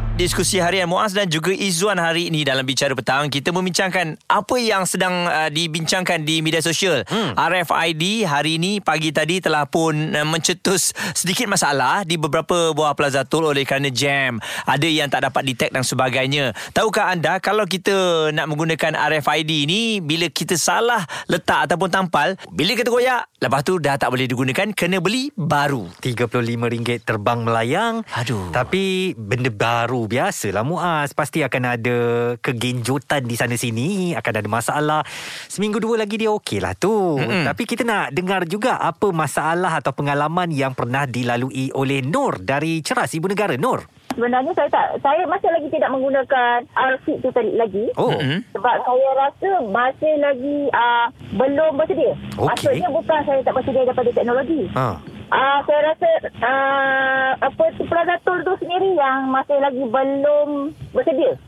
Diskusi 0.21 0.61
harian 0.61 0.85
Muaz 0.85 1.17
dan 1.17 1.25
juga 1.25 1.49
Izzuan 1.49 1.97
hari 1.97 2.29
ini 2.29 2.45
dalam 2.45 2.61
Bicara 2.61 2.93
Petang 2.93 3.25
kita 3.33 3.49
membincangkan 3.49 4.21
apa 4.29 4.55
yang 4.61 4.85
sedang 4.85 5.25
uh, 5.25 5.49
dibincangkan 5.49 6.21
di 6.21 6.45
media 6.45 6.61
sosial. 6.61 7.01
Hmm. 7.09 7.33
RFID 7.33 8.29
hari 8.29 8.61
ini 8.61 8.77
pagi 8.85 9.09
tadi 9.09 9.41
telah 9.41 9.65
pun 9.65 10.13
uh, 10.13 10.21
mencetus 10.21 10.93
sedikit 11.17 11.49
masalah 11.49 12.05
di 12.05 12.21
beberapa 12.21 12.69
buah 12.69 12.93
plaza 12.93 13.25
tol 13.25 13.49
oleh 13.49 13.65
kerana 13.65 13.89
jam. 13.89 14.37
Ada 14.69 14.85
yang 14.85 15.09
tak 15.09 15.25
dapat 15.25 15.41
detect 15.41 15.73
dan 15.73 15.81
sebagainya. 15.81 16.53
Tahukah 16.69 17.17
anda 17.17 17.41
kalau 17.41 17.65
kita 17.65 18.29
nak 18.29 18.45
menggunakan 18.45 18.93
RFID 18.93 19.65
ni 19.65 20.05
bila 20.05 20.29
kita 20.29 20.53
salah 20.53 21.01
letak 21.33 21.65
ataupun 21.65 21.89
tampal, 21.89 22.37
bila 22.53 22.77
kita 22.77 22.93
koyak, 22.93 23.25
lepas 23.41 23.65
tu 23.65 23.81
dah 23.81 23.97
tak 23.97 24.13
boleh 24.13 24.29
digunakan 24.29 24.69
kena 24.69 25.01
beli 25.01 25.33
baru. 25.33 25.89
RM35 26.05 27.09
terbang 27.09 27.41
melayang. 27.41 28.05
Aduh. 28.21 28.53
Tapi 28.53 29.17
benda 29.17 29.49
baru 29.49 30.10
biasalah 30.11 30.67
Muaz. 30.67 31.15
Pasti 31.15 31.39
akan 31.39 31.63
ada 31.79 31.97
kegenjutan 32.43 33.23
di 33.23 33.39
sana 33.39 33.55
sini. 33.55 34.11
Akan 34.11 34.35
ada 34.35 34.49
masalah. 34.51 35.01
Seminggu 35.47 35.79
dua 35.79 36.03
lagi 36.03 36.19
dia 36.19 36.27
okey 36.35 36.59
lah 36.59 36.75
tu. 36.75 37.15
Mm-mm. 37.15 37.47
Tapi 37.47 37.63
kita 37.63 37.87
nak 37.87 38.11
dengar 38.11 38.43
juga 38.43 38.75
apa 38.75 39.15
masalah 39.15 39.79
atau 39.79 39.95
pengalaman 39.95 40.51
yang 40.51 40.75
pernah 40.75 41.07
dilalui 41.07 41.71
oleh 41.71 42.03
Nur 42.03 42.43
dari 42.43 42.83
Ceras 42.83 43.15
Ibu 43.15 43.31
Negara. 43.31 43.55
Nur. 43.55 43.87
Sebenarnya 44.11 44.51
saya 44.51 44.67
tak 44.67 44.99
saya 44.99 45.23
masih 45.23 45.47
lagi 45.55 45.67
tidak 45.71 45.89
menggunakan 45.95 46.67
RC 46.75 47.23
tu 47.23 47.31
tadi 47.31 47.55
lagi. 47.55 47.87
Oh. 47.95 48.11
Sebab 48.51 48.75
saya 48.83 49.07
rasa 49.15 49.51
masih 49.71 50.13
lagi 50.19 50.67
uh, 50.75 51.07
belum 51.39 51.79
bersedia. 51.79 52.11
Okey. 52.35 52.43
Maksudnya 52.51 52.87
bukan 52.91 53.19
saya 53.23 53.39
tak 53.39 53.55
bersedia 53.55 53.87
daripada 53.87 54.11
teknologi. 54.11 54.67
Ha. 54.75 54.99
Uh, 55.31 55.63
saya 55.63 55.79
rasa 55.87 56.09
uh, 56.43 57.31
apa 57.39 57.63
tu 57.73 57.87
Plaza 57.87 58.19
Tol 58.21 58.43
tu 58.43 58.51
sendiri 58.59 58.91
yang 58.93 59.31
masih 59.31 59.55
lagi 59.57 59.79
belum 59.79 60.49
bersedia. 60.91 61.39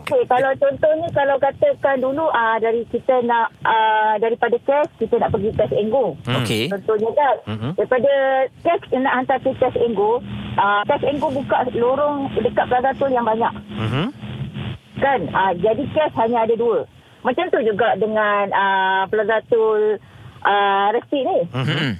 Okey, 0.00 0.22
kalau 0.24 0.48
contohnya 0.56 1.08
kalau 1.12 1.36
katakan 1.36 1.96
dulu 1.98 2.24
uh, 2.26 2.56
dari 2.56 2.88
kita 2.88 3.20
nak 3.20 3.52
uh, 3.60 4.16
daripada 4.16 4.56
cash 4.62 4.88
kita 4.96 5.18
nak 5.18 5.28
pergi 5.28 5.52
cash 5.52 5.76
and 5.76 5.90
go. 5.90 6.16
Hmm. 6.24 6.40
Okey. 6.40 6.72
Contohnya 6.72 7.10
kan 7.12 7.36
Mhm. 7.46 7.70
Daripada 7.74 8.12
cash 8.62 8.84
nak 8.92 9.14
hantar 9.14 9.38
ke 9.38 9.50
cash 9.56 9.76
and 9.76 9.92
go 9.92 10.18
uh, 10.56 10.80
Cash 10.84 11.04
and 11.04 11.18
go 11.18 11.28
buka 11.28 11.68
lorong 11.72 12.32
dekat 12.34 12.64
Plaza 12.64 12.90
Tol 12.96 13.12
yang 13.12 13.22
banyak 13.22 13.52
Mhm. 13.76 14.04
Kan 14.96 15.20
uh, 15.30 15.52
Jadi 15.52 15.84
cash 15.92 16.16
hanya 16.16 16.42
ada 16.42 16.56
dua 16.56 16.88
Macam 17.20 17.44
tu 17.50 17.60
juga 17.60 17.92
dengan 17.94 18.48
uh, 18.50 19.02
Plaza 19.06 19.44
Tol 19.46 20.00
uh, 20.42 20.86
Resi 20.90 21.20
ni 21.20 21.38
Mm-mm. 21.50 21.92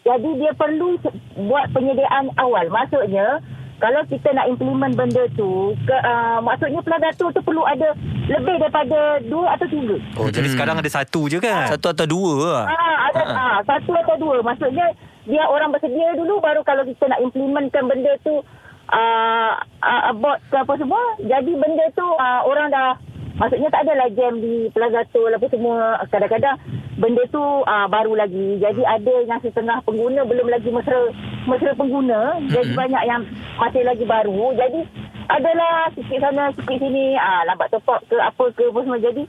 Jadi 0.00 0.30
dia 0.36 0.52
perlu 0.52 0.96
buat 1.40 1.68
penyediaan 1.70 2.32
awal 2.36 2.68
Maksudnya 2.68 3.40
kalau 3.76 4.04
kita 4.04 4.28
nak 4.30 4.44
implement 4.46 4.92
benda 4.92 5.24
tu 5.34 5.50
ke, 5.82 5.96
uh, 5.96 6.36
Maksudnya 6.38 6.80
Plaza 6.80 7.08
Tol 7.14 7.32
tu 7.32 7.40
perlu 7.40 7.64
ada 7.64 7.96
Lebih 8.26 8.56
daripada 8.58 8.98
dua 9.22 9.56
atau 9.56 9.66
tiga 9.66 9.96
Oh, 10.14 10.28
jadi 10.28 10.46
Hmm. 10.46 10.54
sekarang 10.54 10.76
ada 10.76 10.90
satu 10.90 11.26
je 11.26 11.38
kan? 11.38 11.64
Satu 11.66 11.88
atau 11.88 12.06
dua. 12.06 12.64
Ah, 12.66 12.96
ada 13.08 13.22
Ha. 13.22 13.34
ah, 13.34 13.58
satu 13.62 13.92
atau 13.92 14.16
dua. 14.16 14.40
Maksudnya 14.40 14.92
dia 15.22 15.44
orang 15.44 15.70
bersedia 15.70 16.12
dulu 16.14 16.38
baru 16.38 16.60
kalau 16.60 16.82
kita 16.82 17.06
nak 17.06 17.20
implementkan 17.20 17.84
benda 17.84 18.14
tu 18.20 18.40
uh, 18.88 19.52
uh, 19.80 20.12
bot 20.14 20.38
ke 20.46 20.56
apa 20.56 20.74
semua. 20.76 21.00
Jadi 21.18 21.52
benda 21.52 21.84
tu 21.90 22.04
uh, 22.04 22.40
orang 22.42 22.68
dah 22.68 22.94
Maksudnya 23.40 23.72
tak 23.72 23.88
adalah 23.88 24.08
jam 24.12 24.36
di 24.36 24.68
Plaza 24.68 25.00
Tol 25.08 25.32
apa 25.32 25.46
semua. 25.48 25.96
Kadang-kadang 26.06 26.60
benda 26.94 27.24
tu 27.26 27.40
uh, 27.40 27.86
baru 27.88 28.12
lagi. 28.12 28.60
Jadi 28.60 28.84
ada 28.84 29.14
yang 29.24 29.40
setengah 29.40 29.80
pengguna 29.80 30.28
belum 30.28 30.46
lagi 30.46 30.68
mesra 30.68 31.08
mesra 31.48 31.72
pengguna. 31.72 32.36
Jadi 32.46 32.76
banyak 32.76 33.02
yang 33.08 33.24
masih 33.56 33.80
lagi 33.80 34.04
baru. 34.04 34.52
Jadi 34.52 34.80
adalah 35.26 35.88
sikit 35.96 36.20
sana 36.20 36.52
sikit 36.52 36.76
sini 36.76 37.16
ah 37.16 37.48
lambat 37.48 37.72
top 37.72 37.88
up 37.88 38.04
ke 38.04 38.16
apa 38.20 38.44
ke 38.52 38.68
apa 38.68 38.78
semua. 38.78 39.00
Jadi 39.00 39.24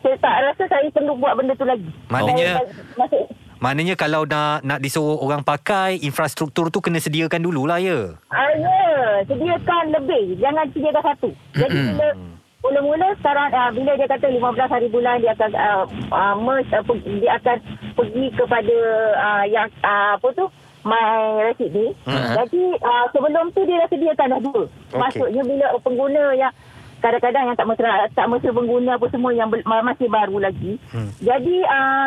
saya 0.00 0.16
tak 0.16 0.34
rasa 0.40 0.64
saya 0.64 0.88
perlu 0.88 1.12
buat 1.20 1.36
benda 1.36 1.52
tu 1.52 1.68
lagi. 1.68 1.84
Maknanya- 2.08 2.64
Masuk 2.96 3.28
Maknanya 3.60 3.92
kalau 3.92 4.24
nak 4.24 4.64
nak 4.64 4.80
disuruh 4.80 5.20
orang 5.20 5.44
pakai 5.44 6.00
infrastruktur 6.00 6.72
tu 6.72 6.80
kena 6.80 6.96
sediakan 6.96 7.44
dululah 7.44 7.76
ya. 7.76 8.16
Ah, 8.32 8.48
ya, 8.56 8.80
sediakan 9.28 9.92
lebih. 9.92 10.40
Jangan 10.40 10.64
sediakan 10.72 11.02
satu. 11.04 11.28
Jadi 11.52 11.76
bila 11.92 12.08
mula-mula 12.60 13.08
sekarang 13.20 13.50
uh, 13.52 13.70
bila 13.72 13.96
dia 13.96 14.08
kata 14.08 14.26
15 14.28 14.40
hari 14.68 14.88
bulan 14.92 15.20
dia 15.20 15.32
akan 15.32 15.50
uh, 15.56 15.84
uh, 16.12 16.34
merge, 16.36 16.70
uh, 16.72 16.84
dia 17.20 17.32
akan 17.40 17.56
pergi 17.96 18.24
kepada 18.36 18.76
uh, 19.16 19.44
yang 19.48 19.68
uh, 19.80 20.16
apa 20.20 20.28
tu 20.36 20.46
my 20.84 21.44
receipt 21.44 21.72
ni. 21.72 21.92
Jadi 22.08 22.62
uh, 22.80 23.04
sebelum 23.12 23.52
tu 23.52 23.64
dia 23.68 23.84
dah 23.84 23.88
sediakan 23.92 24.32
dah 24.32 24.40
dua. 24.40 24.62
Okey. 24.64 24.96
Maksudnya 24.96 25.42
bila 25.44 25.66
pengguna 25.84 26.22
yang 26.36 26.52
kadang-kadang 27.00 27.44
yang 27.48 27.56
tak 27.56 27.68
mesra 27.68 28.08
tak 28.12 28.28
mesra 28.28 28.52
pengguna 28.52 28.90
apa 29.00 29.06
semua 29.08 29.32
yang 29.32 29.48
masih 29.64 30.08
baru 30.08 30.36
lagi. 30.40 30.76
Hmm. 30.92 31.10
Jadi 31.20 31.56
uh, 31.64 32.06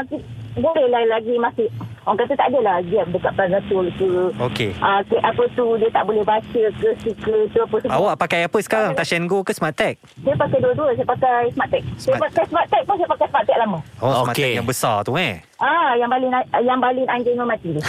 bolehlah 0.57 1.03
lagi 1.09 1.33
masih 1.37 1.67
orang 2.03 2.17
kata 2.19 2.33
tak 2.35 2.47
adalah 2.51 2.77
jam 2.87 3.05
dekat 3.09 3.31
Plaza 3.33 3.59
Tol 3.67 3.87
ke 3.95 4.09
Okey. 4.39 4.71
Ah, 4.79 4.99
ke, 5.03 5.15
apa 5.19 5.43
tu 5.53 5.65
dia 5.79 5.89
tak 5.89 6.03
boleh 6.03 6.23
baca 6.23 6.61
ke 6.73 6.89
stiker 6.99 7.39
tu 7.49 7.57
apa 7.59 7.75
semua. 7.79 7.95
Awak 7.95 8.15
pakai 8.19 8.39
apa 8.45 8.57
sekarang? 8.59 8.91
And 8.95 9.29
Go 9.29 9.45
ke 9.45 9.53
Smart 9.53 9.77
Tag? 9.77 9.95
Saya 10.25 10.35
pakai 10.35 10.57
dua-dua. 10.59 10.89
Saya 10.97 11.07
pakai 11.07 11.41
Smart 11.53 11.69
Tag. 11.69 11.83
Saya 11.95 12.17
Smart- 12.17 12.21
pakai 12.25 12.43
Smart 12.49 12.67
Tag 12.67 12.81
pun 12.83 12.95
saya 12.97 13.09
pakai 13.13 13.27
Smart 13.29 13.45
Tag 13.45 13.57
lama. 13.61 13.79
Oh, 14.01 14.11
Smart. 14.25 14.35
Tag 14.35 14.51
yang 14.51 14.67
besar 14.67 14.95
tu 15.05 15.13
eh. 15.15 15.39
Ah, 15.63 15.95
yang 15.95 16.11
balin 16.11 16.27
yang 16.59 16.79
balin 16.83 17.07
anjing 17.07 17.39
mati 17.39 17.71
tu. 17.71 17.79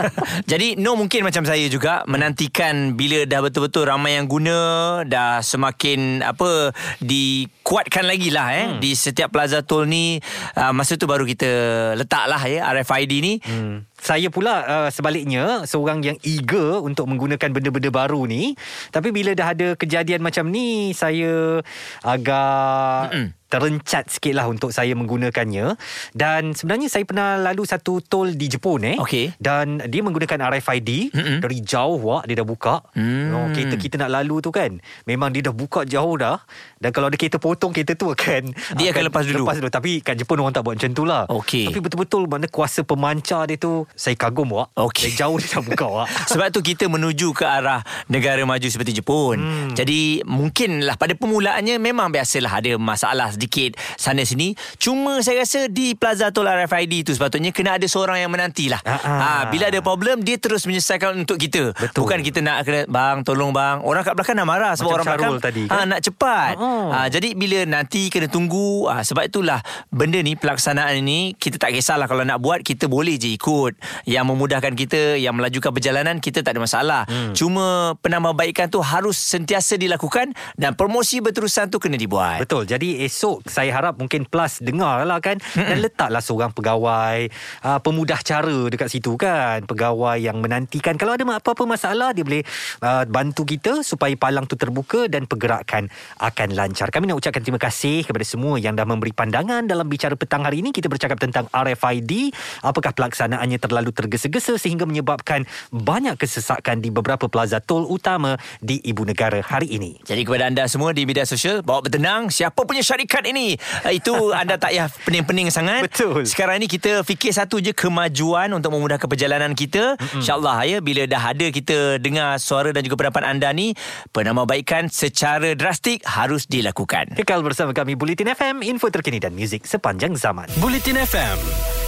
Jadi 0.52 0.76
no 0.76 1.00
mungkin 1.00 1.24
macam 1.24 1.48
saya 1.48 1.64
juga 1.72 2.04
menantikan 2.04 2.92
bila 2.92 3.24
dah 3.24 3.40
betul-betul 3.40 3.88
ramai 3.88 4.20
yang 4.20 4.28
guna 4.28 5.00
dah 5.08 5.40
semakin 5.40 6.20
apa 6.20 6.76
dikuatkan 7.00 8.04
lagi 8.04 8.28
lah 8.28 8.52
eh 8.52 8.66
hmm. 8.76 8.80
di 8.84 8.92
setiap 8.92 9.32
plaza 9.32 9.64
tol 9.64 9.88
ni 9.88 10.20
uh, 10.60 10.76
masa 10.76 11.00
tu 11.00 11.08
baru 11.08 11.24
kita 11.24 11.48
letaklah 11.96 12.44
ya 12.44 12.68
RFID 12.68 13.12
ni 13.24 13.34
Hmm. 13.42 13.84
Saya 14.02 14.26
pula 14.34 14.66
uh, 14.66 14.90
sebaliknya 14.90 15.62
seorang 15.62 16.02
yang 16.02 16.18
eager 16.26 16.82
untuk 16.82 17.06
menggunakan 17.06 17.54
benda-benda 17.54 17.86
baru 17.94 18.26
ni. 18.26 18.58
Tapi 18.90 19.14
bila 19.14 19.30
dah 19.30 19.54
ada 19.54 19.68
kejadian 19.78 20.26
macam 20.26 20.50
ni, 20.50 20.90
saya 20.90 21.62
agak 22.02 23.14
Mm-mm. 23.14 23.26
terencat 23.46 24.10
sikit 24.10 24.34
lah 24.34 24.50
untuk 24.50 24.74
saya 24.74 24.98
menggunakannya. 24.98 25.78
Dan 26.10 26.50
sebenarnya 26.50 26.90
saya 26.90 27.06
pernah 27.06 27.38
lalu 27.38 27.62
satu 27.62 28.02
tol 28.02 28.34
di 28.34 28.50
Jepun 28.50 28.82
eh. 28.82 28.98
Okey. 28.98 29.38
Dan 29.38 29.86
dia 29.86 30.02
menggunakan 30.02 30.50
RFID. 30.50 31.14
Mm-mm. 31.14 31.38
Dari 31.38 31.62
jauh 31.62 32.02
wak 32.02 32.26
dia 32.26 32.42
dah 32.42 32.46
buka. 32.48 32.82
Hmm. 32.98 33.30
Oh, 33.30 33.46
kereta 33.54 33.78
kita 33.78 34.02
nak 34.02 34.18
lalu 34.18 34.42
tu 34.42 34.50
kan. 34.50 34.82
Memang 35.06 35.30
dia 35.30 35.46
dah 35.46 35.54
buka 35.54 35.86
jauh 35.86 36.18
dah. 36.18 36.42
Dan 36.82 36.90
kalau 36.90 37.06
ada 37.06 37.14
kereta 37.14 37.38
potong, 37.38 37.70
kereta 37.70 37.94
tu 37.94 38.10
akan... 38.10 38.50
Dia 38.74 38.90
akan 38.90 39.02
lepas 39.06 39.22
dulu. 39.30 39.46
Lepas 39.46 39.62
dulu. 39.62 39.70
Tapi 39.70 40.02
kat 40.02 40.18
Jepun 40.18 40.42
orang 40.42 40.50
tak 40.50 40.66
buat 40.66 40.74
macam 40.74 40.90
tu 40.90 41.06
lah. 41.06 41.30
Okey. 41.30 41.70
Tapi 41.70 41.78
betul-betul 41.78 42.26
mana 42.26 42.50
kuasa 42.50 42.82
pemancar 42.82 43.46
dia 43.46 43.54
tu 43.54 43.86
saya 43.94 44.16
kagum 44.16 44.52
wak. 44.52 44.72
Okey. 44.76 45.12
Dari 45.12 45.14
jauh 45.18 45.36
dia 45.38 45.48
dah 45.58 45.62
buka 45.62 45.86
wak. 45.88 46.06
Sebab 46.32 46.48
tu 46.50 46.60
kita 46.64 46.88
menuju 46.88 47.36
ke 47.36 47.44
arah 47.44 47.84
negara 48.08 48.42
maju 48.44 48.64
seperti 48.66 49.00
Jepun. 49.00 49.36
Hmm. 49.38 49.70
Jadi 49.76 50.24
mungkinlah 50.24 50.96
pada 50.96 51.16
permulaannya 51.16 51.76
memang 51.78 52.12
biasalah 52.12 52.62
ada 52.62 52.72
masalah 52.76 53.28
sedikit 53.32 53.76
sana 53.96 54.24
sini. 54.24 54.54
Cuma 54.80 55.20
saya 55.20 55.44
rasa 55.44 55.68
di 55.68 55.94
Plaza 55.94 56.32
Tol 56.34 56.48
RFID 56.48 57.08
tu 57.08 57.12
sepatutnya 57.14 57.52
kena 57.54 57.76
ada 57.76 57.86
seorang 57.86 58.20
yang 58.20 58.30
menantilah. 58.32 58.80
Ah, 58.84 58.98
ah. 58.98 59.18
Ha, 59.22 59.28
bila 59.48 59.68
ada 59.68 59.80
problem 59.84 60.20
dia 60.24 60.36
terus 60.36 60.64
menyelesaikan 60.64 61.14
untuk 61.16 61.38
kita. 61.38 61.72
Betul. 61.76 62.04
Bukan 62.04 62.18
kita 62.24 62.40
nak 62.40 62.64
kena 62.66 62.80
bang 62.88 63.22
tolong 63.22 63.52
bang. 63.54 63.80
Orang 63.84 64.02
kat 64.02 64.14
belakang 64.16 64.36
dah 64.38 64.46
marah 64.46 64.72
sebab 64.74 64.96
Macam 64.96 64.96
orang 64.98 65.06
belakang 65.06 65.32
Syarul 65.32 65.40
tadi, 65.42 65.62
ha, 65.68 65.74
kan? 65.82 65.86
nak 65.88 66.00
cepat. 66.00 66.54
Oh. 66.58 66.88
Ha, 66.90 67.06
jadi 67.08 67.28
bila 67.36 67.58
nanti 67.68 68.08
kena 68.08 68.26
tunggu 68.28 68.88
ha, 68.88 69.04
sebab 69.04 69.28
itulah 69.28 69.60
benda 69.92 70.18
ni 70.20 70.34
pelaksanaan 70.34 70.98
ni 71.02 71.34
kita 71.36 71.60
tak 71.60 71.74
kisahlah 71.76 72.06
kalau 72.06 72.24
nak 72.24 72.38
buat 72.40 72.62
kita 72.62 72.86
boleh 72.86 73.16
je 73.18 73.32
ikut. 73.34 73.72
Yang 74.04 74.24
memudahkan 74.34 74.72
kita 74.74 75.16
yang 75.16 75.38
melajukan 75.38 75.70
perjalanan 75.70 76.18
kita 76.18 76.42
tak 76.42 76.58
ada 76.58 76.60
masalah. 76.62 77.02
Hmm. 77.06 77.32
Cuma 77.32 77.94
penambahbaikan 78.02 78.68
tu 78.68 78.82
harus 78.82 79.16
sentiasa 79.16 79.78
dilakukan 79.78 80.34
dan 80.58 80.74
promosi 80.74 81.22
berterusan 81.22 81.70
tu 81.70 81.78
kena 81.78 81.96
dibuat. 81.96 82.42
Betul. 82.44 82.68
Jadi 82.68 83.02
esok 83.06 83.48
saya 83.48 83.72
harap 83.72 83.96
mungkin 83.96 84.28
Plus 84.28 84.62
dengar 84.62 85.04
lah 85.04 85.18
kan 85.18 85.36
Mm-mm. 85.40 85.68
dan 85.68 85.76
letaklah 85.82 86.22
seorang 86.22 86.52
pegawai 86.54 87.28
uh, 87.64 87.78
pemudah 87.82 88.20
cara 88.22 88.68
dekat 88.68 88.88
situ 88.92 89.18
kan. 89.18 89.64
Pegawai 89.66 90.20
yang 90.20 90.38
menantikan 90.38 90.94
kalau 91.00 91.16
ada 91.16 91.24
apa-apa 91.24 91.64
masalah 91.64 92.12
dia 92.12 92.22
boleh 92.22 92.44
uh, 92.84 93.08
bantu 93.08 93.48
kita 93.48 93.80
supaya 93.82 94.12
palang 94.14 94.44
tu 94.46 94.54
terbuka 94.54 95.08
dan 95.08 95.24
pergerakan 95.26 95.88
akan 96.20 96.48
lancar. 96.54 96.92
Kami 96.92 97.08
nak 97.08 97.18
ucapkan 97.18 97.42
terima 97.42 97.58
kasih 97.58 98.04
kepada 98.04 98.22
semua 98.22 98.60
yang 98.60 98.76
dah 98.76 98.84
memberi 98.84 99.10
pandangan 99.16 99.64
dalam 99.66 99.88
bicara 99.88 100.14
petang 100.14 100.44
hari 100.44 100.60
ini. 100.60 100.70
Kita 100.70 100.86
bercakap 100.86 101.18
tentang 101.18 101.48
RFID. 101.50 102.32
Apakah 102.62 102.92
pelaksanaannya 102.92 103.56
terlalu 103.56 103.71
tergesa-gesa 103.80 104.58
sehingga 104.58 104.84
menyebabkan 104.84 105.46
banyak 105.70 106.18
kesesakan 106.18 106.82
di 106.82 106.90
beberapa 106.90 107.30
plaza 107.30 107.62
tol 107.62 107.86
utama 107.86 108.34
di 108.58 108.82
ibu 108.82 109.06
negara 109.06 109.38
hari 109.40 109.72
ini. 109.78 110.02
Jadi 110.02 110.26
kepada 110.26 110.50
anda 110.50 110.66
semua 110.66 110.90
di 110.90 111.06
media 111.06 111.22
sosial 111.24 111.62
bawa 111.62 111.86
bertenang 111.86 112.28
siapa 112.28 112.66
punya 112.66 112.82
syarikat 112.82 113.24
ini 113.30 113.54
itu 113.94 114.12
anda 114.40 114.58
tak 114.58 114.72
payah 114.72 114.88
pening-pening 115.04 115.52
sangat. 115.52 115.84
Betul. 115.84 116.24
Sekarang 116.24 116.56
ni 116.56 116.64
kita 116.64 117.04
fikir 117.04 117.28
satu 117.36 117.60
je 117.60 117.76
kemajuan 117.76 118.48
untuk 118.56 118.72
memudahkan 118.72 119.04
perjalanan 119.04 119.52
kita. 119.52 120.00
Mm-hmm. 120.00 120.24
InsyaAllah 120.24 120.58
ya 120.64 120.78
bila 120.80 121.04
dah 121.04 121.22
ada 121.36 121.46
kita 121.52 122.00
dengar 122.00 122.40
suara 122.40 122.72
dan 122.72 122.80
juga 122.80 123.04
pendapat 123.04 123.22
anda 123.28 123.52
ni 123.52 123.76
penambahbaikan 124.16 124.88
secara 124.88 125.52
drastik 125.52 126.00
harus 126.08 126.48
dilakukan. 126.48 127.12
Kekal 127.20 127.44
bersama 127.44 127.76
kami 127.76 127.92
Bulletin 127.92 128.32
FM, 128.32 128.64
info 128.64 128.88
terkini 128.88 129.20
dan 129.20 129.36
muzik 129.36 129.68
sepanjang 129.68 130.16
zaman. 130.16 130.48
Bulletin 130.56 130.96
FM, 130.96 131.36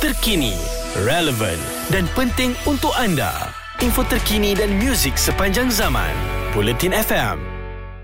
terkini, 0.05 0.53
relevan 1.09 1.74
dan 1.91 2.11
penting 2.19 2.57
untuk 2.67 2.93
anda. 2.97 3.55
Info 3.83 4.07
terkini 4.07 4.55
dan 4.55 4.75
muzik 4.81 5.19
sepanjang 5.19 5.71
zaman. 5.71 6.15
Bulletin 6.55 6.95
FM. 6.95 7.54